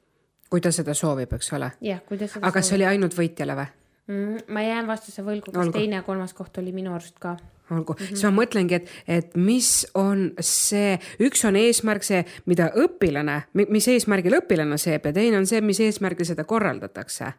kui 0.50 0.60
ta 0.60 0.74
seda 0.74 0.94
soovib, 0.98 1.38
eks 1.38 1.54
ole. 1.54 1.70
jah, 1.80 2.02
kui 2.08 2.18
ta 2.18 2.26
seda 2.26 2.44
aga 2.46 2.58
kas 2.58 2.72
see 2.72 2.80
oli 2.80 2.90
ainult 2.90 3.14
võitjale 3.18 3.56
või? 3.60 3.70
mm,? 4.06 4.38
ma 4.52 4.62
jään 4.62 4.86
vastuse 4.86 5.24
võlgu, 5.26 5.52
kas 5.52 5.66
Olgu. 5.66 5.78
teine 5.78 6.00
ja 6.00 6.06
kolmas 6.06 6.34
koht 6.34 6.58
oli 6.58 6.72
minu 6.74 6.94
arust 6.94 7.18
ka. 7.22 7.36
Olgu 7.70 7.92
mm, 7.92 8.04
-hmm. 8.04 8.08
siis 8.08 8.24
ma 8.24 8.34
mõtlengi, 8.42 8.74
et, 8.74 8.88
et 9.08 9.36
mis 9.36 9.86
on 9.94 10.32
see, 10.40 10.98
üks 11.20 11.44
on 11.48 11.56
eesmärk 11.56 12.04
see, 12.04 12.24
mida 12.46 12.70
õpilane, 12.76 13.42
mis 13.54 13.88
eesmärgil 13.88 14.40
õpilane 14.40 14.78
seeb 14.78 15.06
ja 15.06 15.12
teine 15.12 15.38
on 15.38 15.46
see, 15.46 15.60
mis 15.60 15.80
eesmärgil 15.80 16.26
seda 16.26 16.44
korraldatakse 16.44 17.32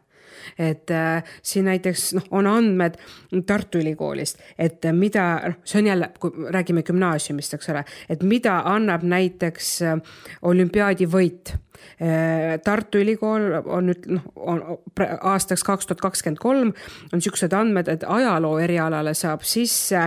et 0.58 0.90
äh, 0.90 1.24
siin 1.42 1.68
näiteks 1.68 2.12
noh, 2.18 2.28
on 2.30 2.46
andmed 2.50 2.98
Tartu 3.46 3.80
Ülikoolist, 3.82 4.40
et 4.58 4.84
mida, 4.92 5.26
noh, 5.48 5.60
see 5.64 5.82
on 5.82 5.90
jälle, 5.90 6.10
kui 6.20 6.48
räägime 6.54 6.84
gümnaasiumist, 6.86 7.56
eks 7.56 7.70
ole, 7.72 7.84
et 8.08 8.22
mida 8.22 8.60
annab 8.70 9.04
näiteks 9.08 9.70
äh, 9.82 10.16
olümpiaadi 10.42 11.08
võit 11.10 11.54
äh, 11.54 12.54
Tartu 12.64 13.02
Ülikool 13.02 13.50
on 13.64 13.90
nüüd 13.90 14.08
noh, 14.12 14.28
on 14.36 14.62
aastaks 15.34 15.64
kaks 15.66 15.90
tuhat 15.90 16.04
kakskümmend 16.04 16.42
kolm 16.42 16.72
on 17.12 17.18
niisugused 17.20 17.52
andmed, 17.56 17.88
et 17.90 18.06
ajaloo 18.08 18.58
erialale 18.62 19.14
saab 19.14 19.42
sisse, 19.46 20.06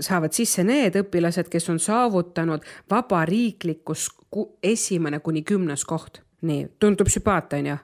saavad 0.00 0.34
sisse 0.36 0.64
need 0.66 0.96
õpilased, 1.00 1.50
kes 1.52 1.68
on 1.72 1.80
saavutanud 1.82 2.64
vabariiklikus 2.90 4.08
ku- 4.30 4.56
esimene 4.62 5.20
kuni 5.20 5.42
kümnes 5.42 5.84
koht. 5.84 6.22
nii, 6.42 6.68
tundub 6.78 7.10
sümpaatne 7.12 7.58
onju? 7.58 7.76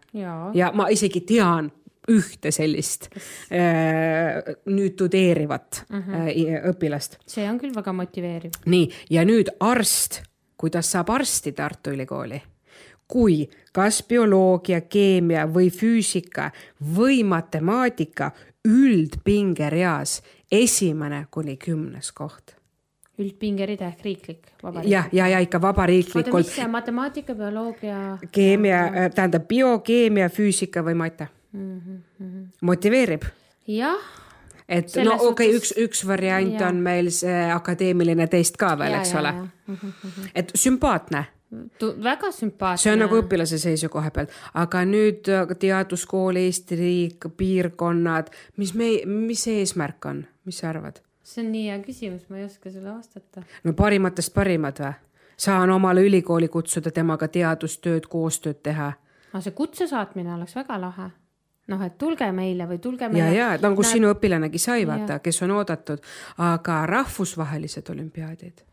ja 0.55 0.71
ma 0.75 0.89
isegi 0.93 1.21
tean 1.29 1.71
ühte 2.11 2.53
sellist 2.55 3.09
äh, 3.11 4.55
nüüd 4.71 4.95
tudeerivat 4.97 5.85
mm 5.89 6.03
-hmm. 6.03 6.69
õpilast 6.73 7.19
see 7.27 7.49
on 7.51 7.59
küll 7.59 7.75
väga 7.75 7.93
motiveeriv. 7.93 8.51
nii, 8.67 8.91
ja 9.11 9.25
nüüd 9.25 9.51
arst, 9.61 10.23
kuidas 10.57 10.91
saab 10.93 11.11
arsti 11.11 11.53
Tartu 11.53 11.91
Ülikooli? 11.91 12.43
kui 13.09 13.49
kas 13.73 14.03
bioloogia, 14.03 14.81
keemia 14.81 15.47
või 15.47 15.71
füüsika 15.71 16.51
või 16.97 17.23
matemaatika 17.25 18.33
üldpingereas 18.67 20.23
esimene 20.53 21.27
kuni 21.31 21.57
kümnes 21.57 22.13
koht. 22.13 22.56
Üldpingerida 23.19 23.89
ehk 23.93 24.05
riiklik 24.05 24.53
vabariik. 24.63 24.91
jah, 24.91 25.09
ja, 25.13 25.29
ja 25.33 25.41
ikka 25.45 25.59
oota, 25.59 25.67
vabariiklikult 25.69 26.45
mis 26.45 26.55
see 26.59 26.69
matemaatika, 26.69 27.35
bioloogia? 27.39 28.19
keemia, 28.33 28.83
tähendab 29.15 29.49
biokeemia, 29.49 30.29
füüsika 30.33 30.85
või 30.85 30.99
mate 31.01 31.29
mm. 31.53 31.81
-hmm. 31.81 32.45
motiveerib, 32.61 33.25
jah, 33.67 34.11
et 34.69 34.91
Selles 34.91 35.09
no 35.09 35.31
okei 35.31 35.49
okay,, 35.55 35.61
üks, 35.61 35.73
üks 35.79 36.05
variant 36.09 36.61
Jaa. 36.61 36.69
on 36.69 36.83
meil 36.83 37.11
see 37.15 37.47
akadeemiline 37.53 38.27
test 38.29 38.57
ka 38.61 38.75
veel, 38.79 38.93
Ja, 38.93 39.01
eks 39.01 39.15
ja, 39.15 39.23
ole 39.23 39.35
ja.. 39.35 40.29
et 40.35 40.53
sümpaatne 40.55 41.27
väga 42.03 42.31
sümpaatne. 42.33 42.83
see 42.83 42.93
on 42.93 43.03
nagu 43.05 43.21
õpilase 43.23 43.59
seisukoha 43.63 44.11
pealt, 44.11 44.35
aga 44.55 44.83
nüüd 44.89 45.29
äh, 45.31 45.47
teaduskool, 45.59 46.37
Eesti 46.41 46.79
riik, 46.81 47.29
piirkonnad, 47.39 48.31
mis 48.57 48.75
me, 48.75 48.91
mis 49.07 49.47
see 49.47 49.61
eesmärk 49.63 50.11
on, 50.11 50.25
mis 50.45 50.59
sa 50.63 50.73
arvad? 50.73 51.01
See 51.27 51.43
on 51.45 51.53
nii 51.53 51.67
hea 51.71 51.83
küsimus, 51.83 52.29
ma 52.31 52.41
ei 52.41 52.47
oska 52.47 52.71
sulle 52.71 52.93
vastata. 52.93 53.43
no 53.65 53.75
parimatest 53.77 54.35
parimad 54.35 54.81
või? 54.83 54.95
saan 55.37 55.71
omale 55.71 56.05
ülikooli 56.07 56.49
kutsuda, 56.49 56.91
temaga 56.91 57.29
teadustööd, 57.29 58.09
koostööd 58.09 58.63
teha. 58.63 58.93
aga 59.33 59.45
see 59.45 59.57
kutse 59.57 59.89
saatmine 59.91 60.35
oleks 60.35 60.57
väga 60.57 60.81
lahe 60.81 61.11
noh, 61.73 61.83
et 61.83 61.99
tulge 61.99 62.29
meile 62.33 62.69
või 62.71 62.79
tulge 62.83 63.09
meile. 63.11 63.35
ja, 63.35 63.51
ja 63.57 63.59
nagu 63.63 63.83
Näed... 63.83 63.93
sinu 63.93 64.15
õpilanegi 64.15 64.63
sai, 64.63 64.87
vaata, 64.89 65.19
kes 65.25 65.43
on 65.47 65.57
oodatud, 65.59 66.03
aga 66.47 66.81
rahvusvahelised 66.91 67.91
olümpiaadid 67.95 68.65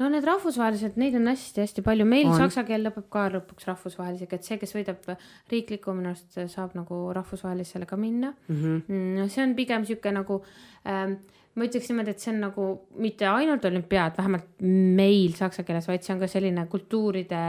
no 0.00 0.08
need 0.08 0.24
rahvusvahelised, 0.24 0.96
neid 1.00 1.16
on 1.18 1.28
hästi-hästi 1.28 1.84
palju, 1.84 2.06
meil 2.08 2.30
on. 2.30 2.38
saksa 2.40 2.64
keel 2.68 2.86
lõpeb 2.86 3.10
ka 3.12 3.26
lõpuks 3.34 3.66
rahvusvahelisega, 3.68 4.38
et 4.38 4.48
see, 4.48 4.56
kes 4.62 4.72
võidab 4.78 5.10
riikliku, 5.52 5.92
minu 5.96 6.14
arust 6.14 6.38
saab 6.54 6.72
nagu 6.78 7.02
rahvusvahelisele 7.16 7.88
ka 7.90 7.98
minna 8.00 8.32
mhm. 8.32 8.56
mm. 8.56 8.80
-hmm. 8.88 9.12
no 9.18 9.28
see 9.28 9.44
on 9.44 9.54
pigem 9.58 9.84
sihuke 9.88 10.14
nagu 10.14 10.40
ähm, 10.88 11.18
ma 11.58 11.66
ütleks 11.66 11.90
niimoodi, 11.90 12.14
et 12.14 12.22
see 12.22 12.32
on 12.32 12.40
nagu 12.44 12.66
mitte 13.02 13.28
ainult 13.28 13.64
olümpiaad, 13.66 14.16
vähemalt 14.18 14.64
meil 14.96 15.32
saksa 15.38 15.64
keeles, 15.66 15.88
vaid 15.90 16.04
see 16.06 16.14
on 16.14 16.20
ka 16.22 16.28
selline 16.30 16.66
kultuuride 16.70 17.40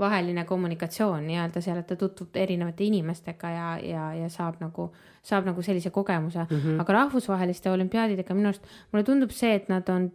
vaheline 0.00 0.44
kommunikatsioon 0.48 1.26
nii-öelda 1.28 1.60
seal, 1.64 1.80
et 1.82 1.88
ta 1.90 1.96
tutvub 2.00 2.36
erinevate 2.40 2.86
inimestega 2.86 3.50
ja, 3.52 3.66
ja, 3.84 4.06
ja 4.16 4.28
saab 4.32 4.60
nagu, 4.62 4.88
saab 5.26 5.48
nagu 5.48 5.62
sellise 5.62 5.92
kogemuse 5.92 6.46
mm. 6.46 6.56
-hmm. 6.56 6.80
aga 6.80 6.96
rahvusvaheliste 7.00 7.70
olümpiaadidega 7.70 8.34
minu 8.34 8.52
arust 8.52 8.64
mulle 8.92 9.04
tundub 9.04 9.34
see, 9.36 9.54
et 9.54 9.68
nad 9.68 9.88
on 9.88 10.10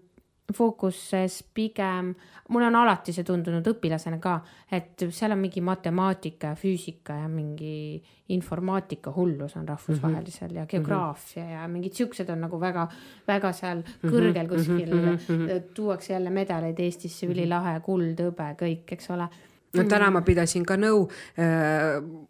fookuses 0.53 1.43
pigem, 1.53 2.13
mulle 2.49 2.67
on 2.67 2.75
alati 2.75 3.13
see 3.13 3.25
tundunud 3.25 3.65
õpilasena 3.65 4.19
ka, 4.21 4.36
et 4.77 5.05
seal 5.10 5.34
on 5.34 5.39
mingi 5.41 5.62
matemaatika 5.65 6.51
ja 6.53 6.60
füüsika 6.60 7.17
ja 7.23 7.29
mingi 7.31 7.97
informaatika 8.29 9.13
hullus 9.15 9.55
on 9.58 9.67
rahvusvahelisel 9.67 10.47
mm 10.47 10.53
-hmm. 10.53 10.60
ja 10.60 10.65
geograafia 10.65 11.43
mm 11.43 11.49
-hmm. 11.49 11.53
ja 11.53 11.67
mingid 11.67 11.93
siuksed 11.93 12.29
on 12.29 12.41
nagu 12.41 12.60
väga, 12.60 12.88
väga 13.27 13.51
seal 13.51 13.77
mhm. 13.77 14.13
kõrgel 14.13 14.47
kuskil 14.47 14.93
mm, 14.93 15.17
-hmm. 15.17 15.62
tuuakse 15.73 16.13
jälle 16.13 16.29
medaleid 16.29 16.79
Eestisse, 16.79 17.27
ülilahe, 17.27 17.79
kuld, 17.79 18.19
hõbe, 18.19 18.53
kõik, 18.62 18.91
eks 18.91 19.10
ole. 19.10 19.27
no 19.73 19.84
täna 19.84 20.12
ma 20.12 20.21
pidasin 20.21 20.65
ka 20.65 20.77
nõu 20.77 21.10
äh, 21.39 22.27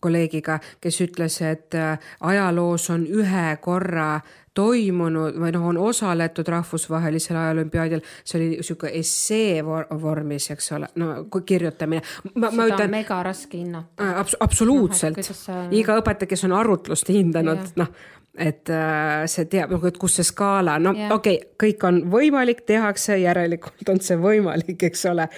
kolleegiga, 0.00 0.58
kes 0.80 1.00
ütles, 1.00 1.42
et 1.42 1.74
äh, 1.74 1.98
ajaloos 2.20 2.90
on 2.90 3.06
ühe 3.06 3.56
korra 3.60 4.20
toimunud 4.56 5.36
või 5.40 5.52
noh, 5.54 5.68
on 5.70 5.78
osaletud 5.80 6.48
rahvusvahelisel 6.48 7.36
ajalümpiaadil, 7.36 8.02
see 8.24 8.38
oli 8.40 8.66
sihuke 8.66 8.90
essee 8.98 9.62
vormis, 9.64 10.50
eks 10.54 10.72
ole, 10.76 10.90
no 11.00 11.12
kirjutamine. 11.36 12.02
seda 12.26 12.50
ütlen, 12.50 12.88
on 12.88 12.94
mega 12.96 13.22
raske 13.26 13.60
hinnata 13.60 14.12
abs. 14.22 14.36
absoluutselt 14.40 15.20
no,, 15.20 15.38
on... 15.54 15.72
iga 15.76 15.98
õpetaja, 16.00 16.30
kes 16.32 16.46
on 16.48 16.56
arutlust 16.56 17.12
hindanud, 17.12 17.72
noh 17.80 17.92
et 18.36 18.68
äh, 18.68 19.24
see 19.30 19.46
teab 19.48 19.70
nagu, 19.72 19.88
et 19.88 19.96
kus 20.00 20.18
see 20.18 20.26
skaala, 20.28 20.76
no 20.82 20.92
okei 20.92 21.38
okay,, 21.38 21.38
kõik 21.56 21.86
on 21.88 22.02
võimalik, 22.12 22.62
tehakse, 22.68 23.16
järelikult 23.22 23.88
on 23.92 24.02
see 24.04 24.18
võimalik, 24.20 24.76
eks 24.90 25.06
ole. 25.08 25.28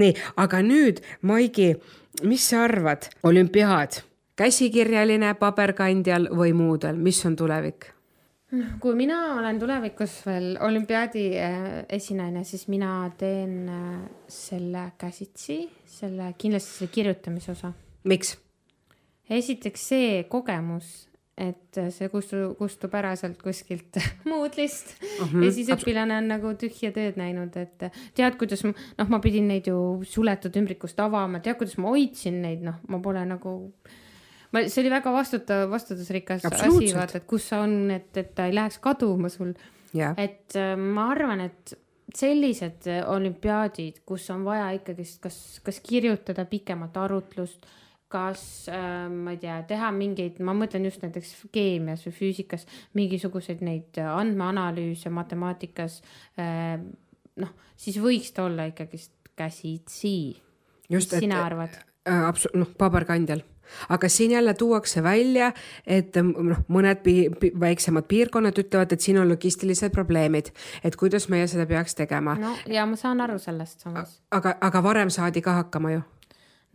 nii, 0.00 0.10
aga 0.42 0.62
nüüd, 0.66 0.98
Maigi, 1.22 1.70
mis 2.26 2.48
sa 2.50 2.64
arvad, 2.66 3.06
olümpiaad, 3.28 4.00
käsikirjaline, 4.38 5.34
paberkandjal 5.38 6.28
või 6.34 6.54
muudel, 6.56 6.98
mis 6.98 7.22
on 7.26 7.38
tulevik? 7.38 7.92
Kui 8.80 8.94
mina 8.96 9.18
olen 9.36 9.58
tulevikus 9.60 10.14
veel 10.26 10.54
olümpiaadi 10.64 11.24
äh, 11.36 11.66
esinaine, 11.92 12.44
siis 12.48 12.68
mina 12.72 13.10
teen 13.20 13.68
äh, 13.68 13.98
selle 14.28 14.92
käsitsi, 14.98 15.60
selle 15.84 16.32
kindlasti 16.38 16.78
selle 16.78 16.94
kirjutamise 16.94 17.52
osa. 17.52 17.72
miks? 18.08 18.38
esiteks 19.28 19.84
see 19.90 20.24
kogemus, 20.32 21.08
et 21.38 21.76
see 21.92 22.08
kustub, 22.08 22.56
kustub 22.58 22.94
ära 22.96 23.12
sealt 23.20 23.42
kuskilt 23.42 24.00
Moodle'ist 24.30 24.96
uh 24.96 25.28
-huh. 25.28 25.44
ja 25.44 25.52
siis 25.52 25.68
õpilane 25.68 26.16
on 26.16 26.32
nagu 26.32 26.54
tühja 26.56 26.90
tööd 26.92 27.20
näinud, 27.20 27.56
et 27.56 27.90
tead, 28.14 28.40
kuidas 28.40 28.64
ma, 28.64 28.72
noh, 28.72 29.08
ma 29.08 29.20
pidin 29.20 29.48
neid 29.48 29.68
ju 29.68 30.00
suletud 30.04 30.56
ümbrikust 30.56 31.00
avama, 31.00 31.40
tead, 31.40 31.60
kuidas 31.60 31.76
ma 31.76 31.92
hoidsin 31.92 32.40
neid, 32.42 32.64
noh, 32.64 32.80
ma 32.88 32.98
pole 32.98 33.24
nagu 33.28 33.74
ma, 34.52 34.64
see 34.68 34.84
oli 34.84 34.92
väga 34.92 35.12
vastuta, 35.14 35.64
vastutusrikas 35.70 36.46
asi, 36.48 36.92
vaata, 36.96 37.20
et 37.20 37.26
kus 37.28 37.50
sa 37.50 37.62
on, 37.66 37.90
et, 37.94 38.10
et 38.16 38.32
ta 38.36 38.48
ei 38.48 38.56
läheks 38.56 38.80
kaduma 38.84 39.30
sul 39.32 39.52
yeah.. 39.94 40.14
et 40.16 40.56
äh, 40.58 40.74
ma 40.78 41.10
arvan, 41.12 41.44
et 41.48 41.74
sellised 42.16 42.88
olümpiaadid, 43.06 44.00
kus 44.08 44.30
on 44.32 44.46
vaja 44.46 44.70
ikkagist, 44.78 45.20
kas, 45.24 45.36
kas 45.64 45.80
kirjutada 45.84 46.46
pikemat 46.48 46.96
arutlust, 46.96 47.66
kas 48.08 48.42
äh, 48.72 49.04
ma 49.12 49.34
ei 49.36 49.42
tea, 49.42 49.58
teha 49.68 49.90
mingeid, 49.92 50.40
ma 50.44 50.54
mõtlen 50.56 50.88
just 50.88 51.04
näiteks 51.04 51.34
keemias 51.52 52.06
või 52.08 52.16
füüsikas 52.16 52.64
mingisuguseid 52.96 53.60
neid 53.66 54.00
andmeanalüüse 54.00 55.12
matemaatikas 55.12 56.00
äh,. 56.40 56.80
noh, 57.38 57.52
siis 57.76 58.00
võiks 58.02 58.32
ta 58.34 58.48
olla 58.48 58.70
ikkagist 58.70 59.12
käsitsi. 59.38 60.16
sina 60.88 61.44
arvad 61.44 61.76
äh,? 62.08 62.24
absoluut, 62.24 62.62
noh, 62.64 62.74
paberkandjal 62.80 63.44
aga 63.88 64.08
siin 64.08 64.30
jälle 64.30 64.54
tuuakse 64.54 65.02
välja, 65.02 65.52
et 65.86 66.16
noh, 66.22 66.64
mõned 66.68 67.02
pi 67.02 67.16
pi 67.40 67.52
väiksemad 67.60 68.08
piirkonnad 68.08 68.58
ütlevad, 68.58 68.92
et 68.92 69.00
siin 69.00 69.18
on 69.18 69.28
logistilised 69.28 69.92
probleemid, 69.94 70.52
et 70.84 70.96
kuidas 70.96 71.28
meie 71.28 71.46
seda 71.46 71.66
peaks 71.66 71.94
tegema. 71.94 72.34
no 72.34 72.56
ja 72.66 72.86
ma 72.86 72.96
saan 72.96 73.20
aru 73.20 73.38
sellest 73.38 73.80
samas. 73.80 74.20
aga, 74.30 74.56
aga 74.60 74.82
varem 74.82 75.10
saadi 75.10 75.42
ka 75.42 75.52
hakkama 75.62 75.92
ju 75.92 76.02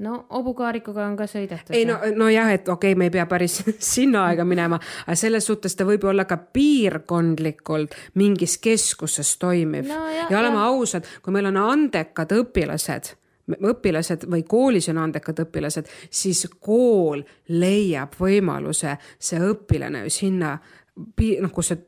no 0.03 0.25
hobukaarikuga 0.29 1.05
on 1.05 1.15
ka 1.17 1.27
sõidetud. 1.29 1.73
ei 1.75 1.85
no, 1.85 1.97
nojah, 2.17 2.51
et 2.55 2.69
okei 2.69 2.93
okay,, 2.93 2.99
me 2.99 3.09
ei 3.09 3.13
pea 3.13 3.25
päris 3.29 3.59
sinna 3.93 4.27
aega 4.29 4.45
minema, 4.47 4.79
aga 5.05 5.17
selles 5.19 5.47
suhtes 5.49 5.77
ta 5.77 5.87
võib 5.87 6.05
olla 6.09 6.25
ka 6.29 6.37
piirkondlikult 6.37 7.95
mingis 8.19 8.57
keskuses 8.63 9.35
toimiv 9.41 9.89
no, 9.91 10.05
jah, 10.09 10.31
ja 10.31 10.39
oleme 10.39 10.63
ausad, 10.65 11.09
kui 11.21 11.35
meil 11.35 11.51
on 11.51 11.61
andekad 11.61 12.33
õpilased 12.39 13.13
õpilased 13.51 14.27
või 14.31 14.43
koolis 14.47 14.87
on 14.89 15.01
andekad 15.03 15.43
õpilased, 15.43 15.89
siis 16.09 16.45
kool 16.63 17.23
leiab 17.51 18.15
võimaluse 18.19 18.97
see 19.19 19.41
õpilane 19.43 20.05
ju 20.05 20.13
sinna, 20.13 20.53
noh, 20.93 21.51
kus 21.51 21.73
see 21.73 21.81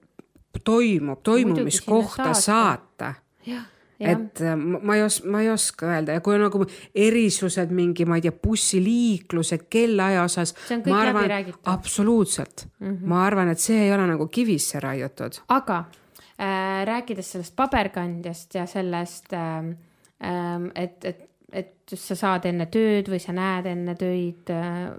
toimub, 0.63 1.21
toimumiskohta 1.23 2.33
saata. 2.33 3.13
et 3.99 4.41
äh, 4.43 4.57
ma 4.59 4.97
ei 4.97 5.05
os-, 5.05 5.21
ma 5.23 5.39
ei 5.39 5.47
oska 5.47 5.87
öelda 5.87 6.17
ja 6.17 6.21
kui 6.21 6.35
on 6.35 6.41
nagu 6.43 6.65
erisused 6.91 7.69
mingi, 7.71 8.03
ma 8.03 8.17
ei 8.19 8.25
tea, 8.25 8.33
bussiliikluse, 8.43 9.61
kellaaja 9.71 10.25
osas. 10.27 10.51
see 10.67 10.75
on 10.75 10.83
kõik 10.83 10.95
arvan, 10.99 11.21
läbi 11.21 11.31
räägitud. 11.31 11.61
absoluutselt 11.71 12.65
mm, 12.79 12.89
-hmm. 12.89 13.05
ma 13.07 13.21
arvan, 13.23 13.53
et 13.53 13.63
see 13.63 13.85
ei 13.85 13.93
ole 13.95 14.07
nagu 14.09 14.27
kivisse 14.27 14.83
raiutud. 14.83 15.39
aga 15.47 15.77
äh, 16.35 16.83
rääkides 16.91 17.31
sellest 17.31 17.55
paberkandjast 17.55 18.59
ja 18.59 18.65
sellest 18.65 19.31
äh, 19.33 19.71
et, 20.75 21.05
et 21.05 21.29
et 21.53 21.95
sa 21.97 22.15
saad 22.17 22.47
enne 22.49 22.67
tööd 22.71 23.09
või 23.11 23.19
sa 23.21 23.35
näed 23.35 23.67
enne 23.69 23.95
töid 23.99 24.49
äh, 24.53 24.95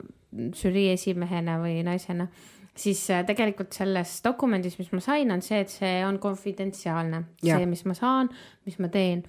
žürii 0.57 0.91
esimehena 0.93 1.57
või 1.63 1.81
naisena, 1.87 2.29
siis 2.77 3.03
äh, 3.11 3.25
tegelikult 3.27 3.75
selles 3.77 4.19
dokumendis, 4.25 4.79
mis 4.81 4.93
ma 4.95 5.03
sain, 5.05 5.33
on 5.35 5.43
see, 5.45 5.63
et 5.65 5.73
see 5.73 5.95
on 6.07 6.21
konfidentsiaalne, 6.23 7.23
see, 7.43 7.71
mis 7.71 7.87
ma 7.89 7.97
saan, 7.99 8.31
mis 8.69 8.79
ma 8.83 8.91
teen. 8.93 9.25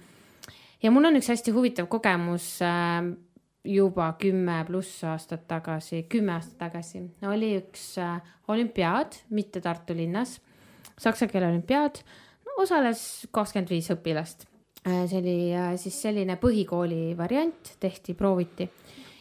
ja 0.82 0.92
mul 0.94 1.10
on 1.10 1.18
üks 1.18 1.30
hästi 1.32 1.54
huvitav 1.56 1.88
kogemus 1.90 2.58
äh, 2.64 3.00
juba 3.68 4.12
kümme 4.20 4.60
pluss 4.68 5.02
aastat 5.04 5.48
tagasi, 5.50 6.04
kümme 6.08 6.32
aastat 6.38 6.56
tagasi. 6.62 7.02
Oli 7.26 7.50
üks 7.58 7.98
olümpiaad, 8.48 9.18
mitte 9.34 9.60
Tartu 9.60 9.96
linnas, 9.96 10.38
saksa 10.96 11.28
keele 11.28 11.50
olümpiaad, 11.50 11.98
osales 12.62 13.02
kakskümmend 13.34 13.74
viis 13.74 13.90
õpilast 13.92 14.46
see 15.10 15.20
oli 15.20 15.36
äh, 15.54 15.74
siis 15.80 15.96
selline 16.02 16.38
põhikooli 16.40 17.16
variant, 17.18 17.74
tehti, 17.80 18.14
prooviti 18.14 18.68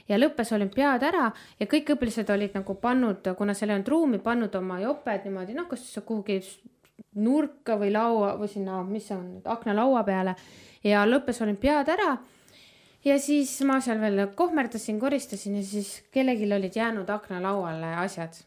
ja 0.07 0.17
lõppes 0.19 0.51
olümpiaad 0.55 1.03
ära 1.07 1.27
ja 1.59 1.67
kõik 1.69 1.93
õpilased 1.95 2.29
olid 2.33 2.55
nagu 2.57 2.75
pannud, 2.81 3.27
kuna 3.37 3.55
seal 3.57 3.71
ei 3.71 3.79
olnud 3.79 3.91
ruumi, 3.91 4.19
pannud 4.23 4.55
oma 4.59 4.79
joped 4.81 5.27
niimoodi 5.27 5.55
noh, 5.57 5.67
kas 5.69 5.85
kuhugi 6.05 6.39
nurka 7.21 7.77
või 7.79 7.91
laua 7.93 8.35
või 8.39 8.49
sinna, 8.51 8.81
mis 8.87 9.07
see 9.09 9.17
on, 9.17 9.27
aknalaua 9.45 10.03
peale 10.07 10.35
ja 10.85 11.03
lõppes 11.07 11.41
olümpiaad 11.43 11.89
ära. 11.93 12.17
ja 13.05 13.17
siis 13.19 13.59
ma 13.67 13.79
seal 13.81 13.99
veel 14.01 14.27
kohmerdasin, 14.35 14.99
koristasin 14.99 15.59
ja 15.59 15.63
siis 15.63 16.03
kellelgi 16.11 16.53
olid 16.53 16.75
jäänud 16.75 17.09
aknalauale 17.09 17.95
asjad. 18.03 18.39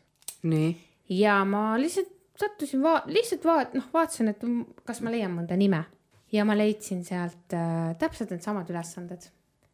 nii. 0.43 0.75
ja 1.09 1.45
ma 1.45 1.77
lihtsalt 1.79 2.17
sattusin 2.41 2.83
va-, 2.83 3.05
lihtsalt 3.07 3.45
vaat-, 3.45 3.75
noh, 3.77 3.89
vaatasin, 3.93 4.29
et 4.33 4.45
kas 4.85 5.03
ma 5.05 5.13
leian 5.13 5.35
mõnda 5.35 5.57
nime 5.57 5.85
ja 6.33 6.45
ma 6.45 6.57
leidsin 6.59 7.05
sealt 7.05 7.55
äh, 7.57 7.93
täpselt 7.99 8.31
needsamad 8.31 8.71
ülesanded, 8.71 9.29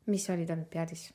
mis 0.07 0.29
olid 0.31 0.51
olümpiaadis 0.51 1.11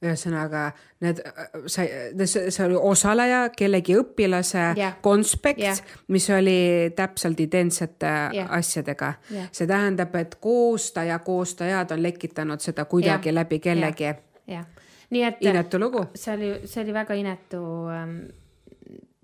ühesõnaga 0.00 0.70
need, 1.04 1.20
äh, 1.26 1.48
sa, 1.68 1.84
see 2.24 2.64
oli 2.64 2.78
osaleja, 2.90 3.42
kellegi 3.56 3.96
õpilase 4.00 4.62
yeah. 4.78 4.96
konspekt 5.04 5.60
yeah., 5.60 5.80
mis 6.12 6.28
oli 6.32 6.92
täpselt 6.96 7.40
identsete 7.40 8.12
yeah. 8.34 8.48
asjadega 8.56 9.12
yeah.. 9.30 9.50
see 9.52 9.68
tähendab, 9.68 10.14
et 10.16 10.38
koostaja, 10.40 11.20
koostajad 11.24 11.92
on 11.96 12.02
lekitanud 12.02 12.64
seda 12.64 12.86
kuidagi 12.88 13.28
yeah. 13.28 13.40
läbi 13.42 13.60
kellegi 13.60 14.08
yeah.. 14.08 14.22
yeah., 14.48 14.68
nii 15.10 15.24
et. 15.28 15.42
inetu 15.44 15.80
lugu. 15.82 16.06
see 16.14 16.34
oli, 16.34 16.52
see 16.64 16.84
oli 16.84 16.96
väga 16.96 17.18
inetu 17.20 17.62
ähm,. 17.92 18.16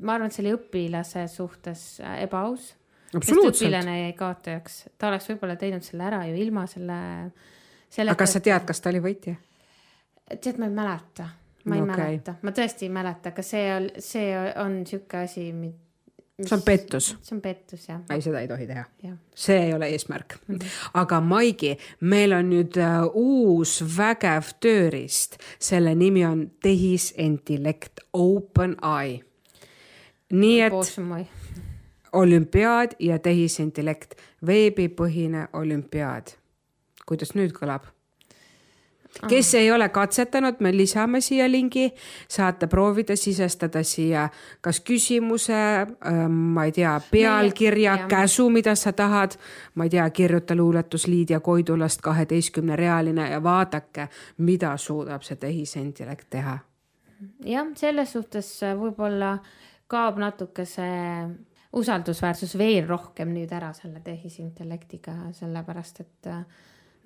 ma 0.04 0.18
arvan, 0.18 0.28
et 0.28 0.37
see 0.37 0.44
oli 0.44 0.56
õpilase 0.59 1.24
suhtes 1.32 1.88
äh, 2.04 2.20
ebaaus 3.22 3.62
õpilane 3.62 3.96
jäi 4.00 4.12
kaotajaks, 4.18 4.79
ta 4.98 5.11
oleks 5.11 5.31
võib-olla 5.33 5.57
teinud 5.61 5.87
selle 5.87 6.07
ära 6.09 6.22
ju 6.29 6.37
ilma 6.42 6.66
selle, 6.70 6.98
selle. 7.88 8.12
aga 8.12 8.20
kas 8.24 8.37
sa 8.37 8.44
tead, 8.44 8.66
kas 8.68 8.83
ta 8.83 8.92
oli 8.92 9.02
võitja? 9.05 9.37
tead, 10.37 10.59
ma 10.59 10.68
ei 10.68 10.76
mäleta, 10.76 11.31
ma 11.64 11.79
ei 11.79 11.83
okay. 11.87 11.96
mäleta, 11.96 12.37
ma 12.42 12.55
tõesti 12.57 12.88
ei 12.88 12.94
mäleta, 12.94 13.35
aga 13.35 13.46
see 13.46 13.66
on, 13.74 13.90
see 14.02 14.31
on 14.62 14.79
sihuke 14.88 15.24
asi, 15.24 15.50
mida 15.57 15.87
see 16.44 16.57
on 16.57 16.62
pettus. 16.62 17.16
see 17.22 17.37
on 17.37 17.40
pettus 17.40 17.88
jah. 17.88 18.00
ei, 18.11 18.20
seda 18.22 18.40
ei 18.40 18.48
tohi 18.48 18.66
teha. 18.66 18.85
see 19.35 19.59
ei 19.66 19.74
ole 19.74 19.88
eesmärk 19.88 20.37
mm. 20.46 20.55
-hmm. 20.55 20.90
aga 20.94 21.20
Maigi, 21.20 21.79
meil 22.00 22.33
on 22.33 22.50
nüüd 22.50 22.76
uh, 22.76 23.11
uus 23.14 23.85
vägev 23.96 24.52
tööriist, 24.61 25.38
selle 25.59 25.94
nimi 25.94 26.26
on 26.26 26.50
tehisintellekt 26.62 28.00
OpenAI. 28.12 29.22
nii 30.33 30.61
et 30.61 30.72
olümpiaad 32.12 32.96
ja 32.98 33.18
tehisintellekt, 33.18 34.14
veebipõhine 34.46 35.48
olümpiaad. 35.52 36.36
kuidas 37.06 37.34
nüüd 37.34 37.52
kõlab? 37.54 37.96
kes 39.28 39.54
ei 39.54 39.72
ole 39.72 39.88
katsetanud, 39.88 40.54
me 40.60 40.76
lisame 40.76 41.20
siia 41.20 41.50
lingi, 41.50 41.90
saate 42.28 42.66
proovida 42.66 43.16
sisestada 43.16 43.82
siia 43.82 44.28
kas 44.60 44.80
küsimuse, 44.80 45.54
ähm, 45.56 46.32
ma 46.56 46.64
ei 46.64 46.72
tea, 46.72 47.00
pealkirja, 47.10 47.98
käsu, 48.08 48.50
mida 48.50 48.74
sa 48.74 48.92
tahad. 48.92 49.38
ma 49.74 49.84
ei 49.84 49.90
tea, 49.90 50.10
kirjuta 50.10 50.56
luuletus 50.56 51.06
Liidia 51.06 51.40
Koidulast 51.40 52.00
kaheteistkümne 52.00 52.76
realine 52.76 53.30
ja 53.30 53.42
vaadake, 53.42 54.08
mida 54.38 54.76
suudab 54.76 55.22
see 55.22 55.36
tehisintellekt 55.36 56.30
teha. 56.30 56.58
jah, 57.44 57.66
selles 57.74 58.12
suhtes 58.12 58.60
võib-olla 58.76 59.38
kaob 59.86 60.18
natuke 60.18 60.64
see 60.64 61.28
usaldusväärsus 61.72 62.59
veel 62.59 62.87
rohkem 62.88 63.35
nüüd 63.35 63.52
ära 63.52 63.72
selle 63.76 64.00
tehisintellektiga, 64.05 65.16
sellepärast 65.37 66.00
et 66.00 66.31
äh, 66.31 66.44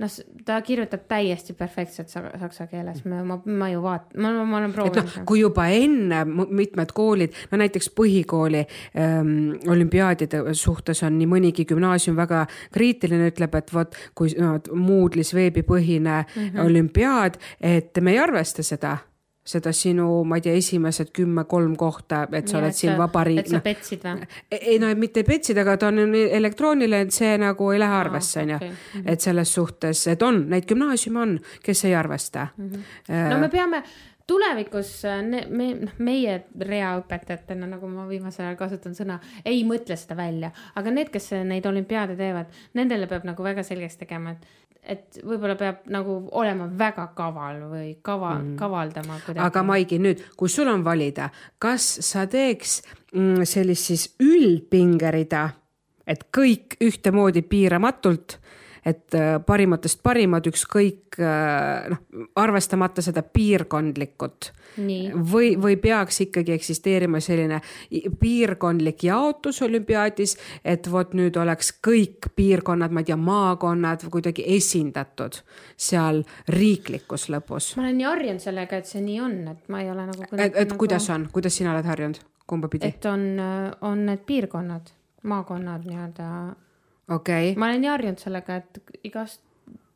noh, 0.00 0.14
ta 0.44 0.58
kirjutab 0.64 1.04
täiesti 1.08 1.54
perfektselt 1.56 2.10
saksa 2.12 2.66
keeles, 2.70 3.02
ma, 3.08 3.20
ma, 3.26 3.38
ma 3.44 3.68
ju 3.70 3.82
vaat-, 3.84 4.14
ma, 4.20 4.32
ma 4.44 4.60
olen 4.60 4.72
proovinud 4.74 5.02
no,. 5.02 5.24
kui 5.28 5.42
juba 5.42 5.66
enne 5.74 6.22
mitmed 6.28 6.94
koolid, 6.96 7.36
no 7.50 7.60
näiteks 7.60 7.90
põhikooli 7.96 8.62
ähm, 8.64 9.34
olümpiaadide 9.70 10.42
suhtes 10.58 11.04
on 11.06 11.18
nii 11.20 11.28
mõnigi 11.30 11.66
gümnaasium 11.68 12.18
väga 12.18 12.46
kriitiline, 12.74 13.30
ütleb, 13.34 13.60
et 13.60 13.74
vot 13.74 14.00
kui 14.18 14.32
no, 14.40 14.56
Moodle'is 14.72 15.34
veebipõhine 15.36 16.16
mm 16.22 16.42
-hmm. 16.42 16.64
olümpiaad, 16.64 17.38
et 17.60 18.00
me 18.00 18.16
ei 18.16 18.22
arvesta 18.22 18.62
seda 18.66 18.96
seda 19.44 19.72
sinu, 19.72 20.06
ma 20.28 20.36
ei 20.36 20.44
tea, 20.44 20.54
esimesed 20.60 21.10
kümme-kolm 21.16 21.72
kohta, 21.80 22.26
et 22.36 22.50
sa 22.50 22.58
ja, 22.58 22.62
oled 22.64 22.76
siin 22.76 22.98
vabariik. 23.00 23.40
et 23.40 23.54
sa 23.54 23.62
petsid 23.64 24.04
või? 24.04 24.28
ei 24.58 24.76
no 24.82 24.90
mitte 25.00 25.24
petsid, 25.26 25.58
aga 25.62 25.78
ta 25.80 25.88
on 25.88 26.14
elektrooniline, 26.20 27.06
et 27.06 27.16
see 27.16 27.32
nagu 27.40 27.70
ei 27.72 27.80
lähe 27.80 27.96
arvesse, 28.02 28.44
onju. 28.44 28.60
Mhm. 28.60 29.08
et 29.14 29.24
selles 29.24 29.54
suhtes, 29.56 30.04
et 30.12 30.22
on, 30.22 30.44
neid 30.52 30.68
gümnaasiume 30.68 31.24
on, 31.24 31.34
kes 31.64 31.84
ei 31.88 31.96
arvesta 31.96 32.48
mm. 32.56 32.70
-hmm. 32.70 33.28
no 33.32 33.38
me 33.40 33.48
peame 33.48 33.82
tulevikus 34.30 34.92
me, 35.50 35.72
noh, 35.74 35.96
meie 35.98 36.36
reaõpetajatena, 36.60 37.66
nagu 37.72 37.88
ma 37.90 38.06
viimasel 38.08 38.46
ajal 38.46 38.58
kasutan 38.60 38.94
sõna, 38.94 39.18
ei 39.44 39.64
mõtle 39.66 39.96
seda 39.98 40.16
välja, 40.18 40.52
aga 40.78 40.92
need, 40.94 41.10
kes 41.10 41.32
neid 41.48 41.66
olümpiaade 41.66 42.16
teevad, 42.18 42.52
nendele 42.78 43.08
peab 43.10 43.26
nagu 43.26 43.46
väga 43.46 43.64
selgeks 43.66 43.98
tegema, 44.04 44.36
et 44.36 44.69
et 44.82 45.20
võib-olla 45.22 45.56
peab 45.60 45.84
nagu 45.92 46.16
olema 46.40 46.66
väga 46.78 47.10
kaval 47.16 47.60
või 47.70 47.92
kava 48.02 48.34
mm., 48.38 48.56
kavaldama 48.60 49.18
kuidagi. 49.24 49.44
aga 49.44 49.62
Maigi, 49.66 50.00
nüüd, 50.02 50.24
kui 50.36 50.48
sul 50.52 50.70
on 50.72 50.84
valida, 50.84 51.30
kas 51.58 51.86
sa 52.06 52.26
teeks 52.30 52.80
mm, 53.12 53.44
sellist 53.48 53.90
siis 53.92 54.06
üldpingerida, 54.24 55.44
et 56.06 56.26
kõik 56.34 56.78
ühtemoodi 56.82 57.44
piiramatult 57.46 58.39
et 58.86 59.14
äh, 59.14 59.36
parimatest 59.46 60.00
parimad, 60.02 60.46
ükskõik 60.48 61.18
äh, 61.20 61.90
noh, 61.92 62.00
arvestamata 62.40 63.02
seda 63.04 63.22
piirkondlikut. 63.22 64.52
või, 65.32 65.56
või 65.58 65.76
peaks 65.76 66.20
ikkagi 66.20 66.52
eksisteerima 66.54 67.20
selline 67.20 67.58
piirkondlik 68.20 69.02
jaotus 69.04 69.62
olümpiaadis, 69.66 70.36
et 70.64 70.86
vot 70.90 71.12
nüüd 71.14 71.36
oleks 71.36 71.72
kõik 71.82 72.30
piirkonnad, 72.36 72.94
ma 72.94 73.02
ei 73.02 73.08
tea, 73.10 73.16
maakonnad 73.16 74.06
kuidagi 74.10 74.44
esindatud 74.46 75.40
seal 75.76 76.22
riiklikus 76.48 77.28
lõpus. 77.34 77.74
ma 77.76 77.82
olen 77.82 77.98
nii 77.98 78.08
harjunud 78.08 78.46
sellega, 78.46 78.78
et 78.78 78.86
see 78.86 79.02
nii 79.02 79.20
on, 79.20 79.36
et 79.50 79.68
ma 79.68 79.82
ei 79.82 79.90
ole 79.90 80.06
nagu. 80.06 80.30
et, 80.32 80.54
et 80.54 80.68
nagu... 80.68 80.78
kuidas 80.78 81.10
on, 81.10 81.28
kuidas 81.32 81.56
sina 81.56 81.74
oled 81.74 81.90
harjunud, 81.90 82.22
kumba 82.46 82.70
pidi? 82.70 82.86
et 82.86 83.10
on, 83.10 83.26
on 83.80 84.06
need 84.06 84.24
piirkonnad, 84.26 84.94
maakonnad 85.26 85.84
nii-öelda 85.90 86.30
okay.. 87.10 87.54
ma 87.60 87.70
olen 87.70 87.84
nii 87.84 87.92
harjunud 87.92 88.22
sellega, 88.22 88.60
et 88.60 89.00
igast 89.08 89.46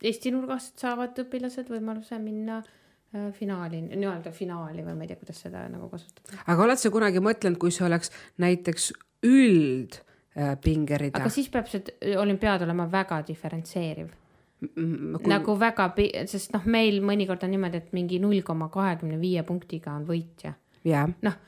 Eesti 0.04 0.34
nurgast 0.34 0.82
saavad 0.82 1.16
õpilased 1.22 1.70
võimaluse 1.72 2.18
minna 2.20 2.58
äh, 2.60 3.30
finaali, 3.36 3.80
nii-öelda 3.86 4.34
finaali 4.36 4.84
või 4.84 4.98
ma 4.98 5.06
ei 5.06 5.12
tea, 5.12 5.20
kuidas 5.20 5.40
seda 5.46 5.62
nagu 5.72 5.88
kasutada. 5.92 6.42
aga 6.44 6.66
oled 6.66 6.80
sa 6.80 6.92
kunagi 6.92 7.22
mõtelnud, 7.24 7.60
kui 7.62 7.72
see 7.72 7.86
oleks 7.86 8.12
näiteks 8.42 8.90
üldpingerida 9.24 11.16
äh,? 11.16 11.22
aga 11.22 11.32
siis 11.32 11.48
peab 11.52 11.70
see 11.72 12.18
olümpiaad 12.20 12.66
olema 12.66 12.86
väga 12.92 13.22
diferentseeriv 13.26 14.12
kui... 14.60 15.30
nagu 15.30 15.56
väga, 15.60 15.88
sest 16.30 16.52
noh, 16.56 16.68
meil 16.68 17.00
mõnikord 17.04 17.46
on 17.46 17.54
niimoodi, 17.54 17.80
et 17.80 17.96
mingi 17.96 18.20
null 18.22 18.44
koma 18.46 18.68
kahekümne 18.72 19.18
viie 19.22 19.42
punktiga 19.46 19.96
on 19.96 20.06
võitja 20.08 20.54
yeah.. 20.84 21.08
noh, 21.24 21.40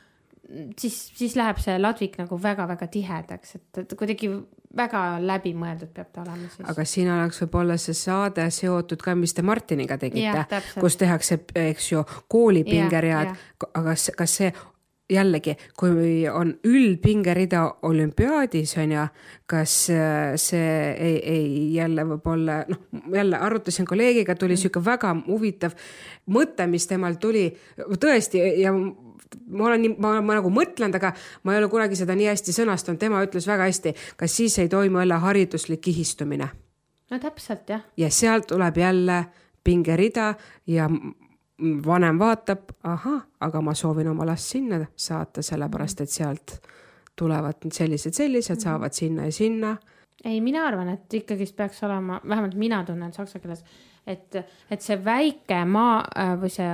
siis, 0.78 0.98
siis 1.16 1.36
läheb 1.38 1.58
see 1.62 1.78
ladvik 1.80 2.18
nagu 2.20 2.38
väga-väga 2.42 2.88
tihedaks, 2.92 3.56
et, 3.58 3.80
et 3.82 3.96
kuidagi 3.98 4.30
väga 4.76 5.02
läbimõeldud 5.22 5.90
peab 5.94 6.12
ta 6.12 6.22
olema 6.22 6.50
siis. 6.52 6.68
aga 6.70 6.86
siin 6.86 7.10
oleks 7.12 7.42
võib-olla 7.44 7.78
see 7.80 7.96
saade 7.96 8.46
seotud 8.54 9.02
ka, 9.02 9.16
mis 9.18 9.34
te 9.34 9.44
Martiniga 9.46 9.98
tegite, 10.00 10.62
kus 10.78 10.98
tehakse, 11.00 11.40
eks 11.66 11.92
ju, 11.92 12.06
koolipingeread, 12.32 13.36
aga 13.72 13.84
kas, 13.90 14.10
kas 14.16 14.40
see 14.42 14.54
jällegi, 15.10 15.54
kui 15.78 16.26
on 16.26 16.50
üldpingerida 16.66 17.62
olümpiaadis 17.86 18.74
on 18.82 18.94
ju, 18.96 19.04
kas 19.46 19.74
äh, 19.94 20.34
see 20.40 20.72
ei, 20.92 21.16
ei 21.30 21.74
jälle 21.74 22.02
võib-olla 22.08 22.64
noh, 22.68 22.80
jälle 23.14 23.38
arutasin 23.38 23.86
kolleegiga, 23.86 24.34
tuli 24.34 24.56
mm. 24.56 24.62
sihuke 24.64 24.82
väga 24.84 25.14
huvitav 25.28 25.76
mõte, 26.34 26.66
mis 26.70 26.88
temal 26.90 27.20
tuli 27.22 27.48
tõesti 28.02 28.42
ja 28.60 28.74
ma 29.50 29.66
olen 29.70 29.82
nii, 29.82 29.94
ma, 29.98 30.20
ma 30.22 30.38
nagu 30.38 30.50
mõtlenud, 30.52 30.96
aga 30.98 31.12
ma 31.44 31.54
ei 31.54 31.62
ole 31.62 31.70
kunagi 31.72 31.98
seda 31.98 32.16
nii 32.18 32.30
hästi 32.30 32.54
sõnastanud, 32.56 33.00
tema 33.00 33.22
ütles 33.26 33.48
väga 33.48 33.68
hästi, 33.68 33.94
kas 34.16 34.36
siis 34.36 34.58
ei 34.62 34.70
toimu 34.72 35.02
jälle 35.02 35.20
hariduslik 35.24 35.80
kihistumine? 35.88 36.48
no 37.10 37.18
täpselt 37.22 37.68
jah. 37.70 37.82
ja 37.96 38.10
sealt 38.10 38.46
tuleb 38.50 38.76
jälle 38.76 39.24
pingerida 39.64 40.34
ja 40.66 40.88
vanem 41.86 42.18
vaatab, 42.18 42.72
ahah, 42.84 43.22
aga 43.40 43.60
ma 43.60 43.74
soovin 43.74 44.08
oma 44.08 44.26
last 44.26 44.52
sinna 44.52 44.80
saata, 44.96 45.42
sellepärast 45.42 46.00
et 46.00 46.10
sealt 46.10 46.58
tulevad 47.16 47.70
sellised, 47.72 48.12
sellised, 48.12 48.60
saavad 48.60 48.92
sinna 48.92 49.24
ja 49.24 49.32
sinna. 49.32 49.76
ei, 50.24 50.40
mina 50.40 50.66
arvan, 50.66 50.88
et 50.88 51.14
ikkagist 51.14 51.56
peaks 51.56 51.82
olema, 51.84 52.20
vähemalt 52.28 52.54
mina 52.54 52.84
tunnen 52.84 53.12
saksa 53.12 53.38
keeles, 53.38 53.64
et, 54.06 54.36
et 54.70 54.80
see 54.82 54.98
väike 55.04 55.64
maa 55.64 56.02
äh, 56.04 56.34
või 56.40 56.52
see 56.52 56.68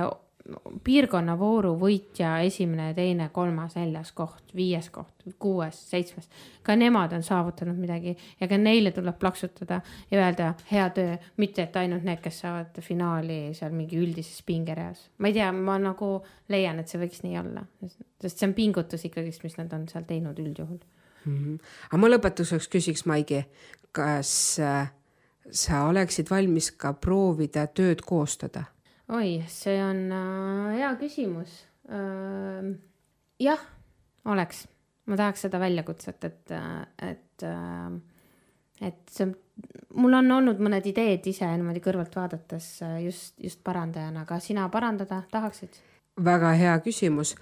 piirkonnavooru 0.83 1.71
võitja 1.79 2.33
esimene, 2.43 2.89
teine, 2.97 3.29
kolmas, 3.31 3.77
neljas 3.79 4.11
koht, 4.15 4.49
viies 4.55 4.89
koht, 4.91 5.23
kuues, 5.39 5.77
seitsmes. 5.89 6.27
ka 6.63 6.75
nemad 6.75 7.13
on 7.15 7.23
saavutanud 7.23 7.79
midagi 7.79 8.15
ja 8.41 8.47
ka 8.51 8.57
neile 8.59 8.91
tuleb 8.91 9.15
plaksutada 9.19 9.79
ja 10.11 10.19
öelda 10.19 10.49
hea 10.71 10.89
töö, 10.95 11.15
mitte 11.37 11.63
et 11.63 11.77
ainult 11.79 12.03
need, 12.03 12.19
kes 12.23 12.41
saavad 12.43 12.81
finaali 12.83 13.53
seal 13.55 13.71
mingi 13.71 13.99
üldises 13.99 14.43
pingereas. 14.43 15.07
ma 15.17 15.31
ei 15.31 15.37
tea, 15.39 15.51
ma 15.51 15.77
nagu 15.79 16.11
leian, 16.51 16.79
et 16.79 16.91
see 16.91 16.99
võiks 16.99 17.23
nii 17.23 17.39
olla, 17.39 17.63
sest 18.21 18.35
see 18.35 18.49
on 18.49 18.57
pingutus 18.57 19.07
ikkagist, 19.07 19.47
mis 19.47 19.55
nad 19.61 19.71
on 19.73 19.87
seal 19.87 20.03
teinud 20.09 20.43
üldjuhul 20.43 20.81
mm. 21.23 21.37
-hmm. 21.37 21.71
aga 21.87 22.01
ma 22.03 22.11
lõpetuseks 22.11 22.67
küsiks, 22.67 23.05
Maigi, 23.07 23.45
kas 23.95 24.59
äh, 24.59 24.91
sa 25.51 25.85
oleksid 25.87 26.27
valmis 26.29 26.71
ka 26.71 26.93
proovida 26.93 27.67
tööd 27.67 28.03
koostada? 28.03 28.72
Oi, 29.09 29.43
see 29.51 29.77
on 29.83 30.05
äh, 30.11 30.73
hea 30.79 30.93
küsimus 31.01 31.59
äh,. 31.89 32.73
jah, 33.43 33.63
oleks, 34.25 34.65
ma 35.09 35.19
tahaks 35.19 35.47
seda 35.47 35.59
väljakutset, 35.59 36.23
et, 36.29 36.53
et 37.03 37.47
äh,, 37.47 38.01
et 38.83 39.01
see, 39.11 39.29
mul 39.95 40.17
on 40.17 40.31
olnud 40.37 40.61
mõned 40.63 40.87
ideed 40.89 41.27
ise 41.29 41.47
niimoodi 41.47 41.83
kõrvalt 41.83 42.15
vaadates 42.15 42.69
äh, 42.85 42.99
just, 43.07 43.35
just 43.39 43.63
parandajana, 43.63 44.25
aga 44.27 44.39
sina 44.43 44.67
parandada 44.73 45.23
tahaksid? 45.31 45.81
väga 46.23 46.53
hea 46.59 46.77
küsimus, 46.85 47.33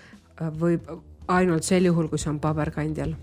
võib 0.59 0.87
ainult 1.31 1.67
sel 1.67 1.85
juhul, 1.89 2.07
kui 2.09 2.21
see 2.21 2.31
on 2.31 2.39
paberkandjal 2.39 3.13